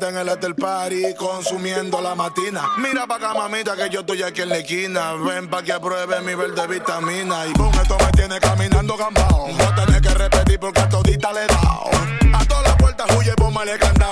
En 0.00 0.16
el 0.16 0.28
after 0.28 0.56
party 0.56 1.14
consumiendo 1.14 2.00
la 2.00 2.16
matina. 2.16 2.68
Mira 2.78 3.06
pa' 3.06 3.14
acá, 3.14 3.32
mamita, 3.32 3.76
que 3.76 3.88
yo 3.88 4.00
estoy 4.00 4.24
aquí 4.24 4.42
en 4.42 4.48
la 4.48 4.58
esquina. 4.58 5.12
Ven 5.12 5.48
pa' 5.48 5.62
que 5.62 5.72
apruebe 5.72 6.20
mi 6.22 6.34
verde 6.34 6.66
vitamina. 6.66 7.46
Y 7.46 7.52
con 7.52 7.72
esto 7.74 7.96
me 8.04 8.10
tiene 8.10 8.40
caminando 8.40 8.96
gambao. 8.96 9.48
No 9.56 9.74
tenés 9.76 10.00
que 10.00 10.08
repetir 10.08 10.58
porque 10.58 10.80
a 10.80 10.88
todita 10.88 11.32
le 11.32 11.44
he 11.44 11.46
dado. 11.46 11.90
A 12.34 12.44
todas 12.44 12.64
las 12.64 12.76
puertas 12.76 13.06
huye, 13.16 13.34
pues 13.36 13.46
bomba 13.46 13.64
le 13.64 13.78
canta. 13.78 14.03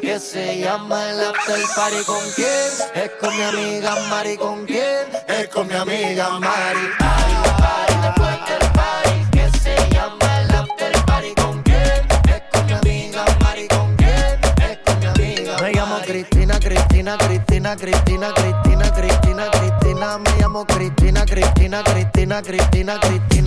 que 0.00 0.20
se 0.20 0.60
llama 0.60 1.10
el 1.10 1.20
after 1.20 1.60
party. 1.74 2.04
¿Con 2.06 2.22
quién? 2.36 2.70
Es 2.94 3.10
con 3.20 3.36
mi 3.36 3.42
amiga 3.42 3.96
Mari. 4.08 4.36
¿Con 4.36 4.64
quién? 4.64 5.08
Es 5.26 5.48
con 5.48 5.66
mi 5.66 5.74
amiga 5.74 6.38
Mari. 6.38 6.80
Después 8.02 8.38
del 8.46 8.70
party 8.70 9.30
que 9.32 9.58
se 9.58 9.76
llama 9.90 10.40
el 10.40 10.54
after 10.54 11.04
party. 11.04 11.34
¿Con 11.34 11.62
quién? 11.64 12.06
Es 12.28 12.42
con 12.52 12.66
mi 12.66 12.72
amiga 12.74 13.24
Mari. 13.40 13.66
¿Con 13.68 13.96
quién? 13.96 14.40
Es 14.70 14.78
con 14.84 15.00
mi 15.00 15.06
amiga 15.06 15.52
Mari. 15.54 15.62
Me 15.64 15.72
llamo 15.72 15.98
Cristina, 16.06 16.58
Cristina, 16.60 17.18
Cristina, 17.18 17.76
Cristina, 17.76 18.32
Cristina, 18.32 18.92
Cristina, 18.92 19.50
Cristina. 19.50 20.18
Me 20.18 20.30
llamo 20.38 20.64
Cristina, 20.64 21.24
Cristina, 21.24 21.82
Cristina, 21.82 22.42
Cristina, 22.42 23.00
Cristina. 23.00 23.39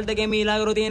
Para 0.00 0.12
asegurarte 0.12 0.16
que 0.16 0.28
Milagro 0.28 0.72
tiene 0.72 0.89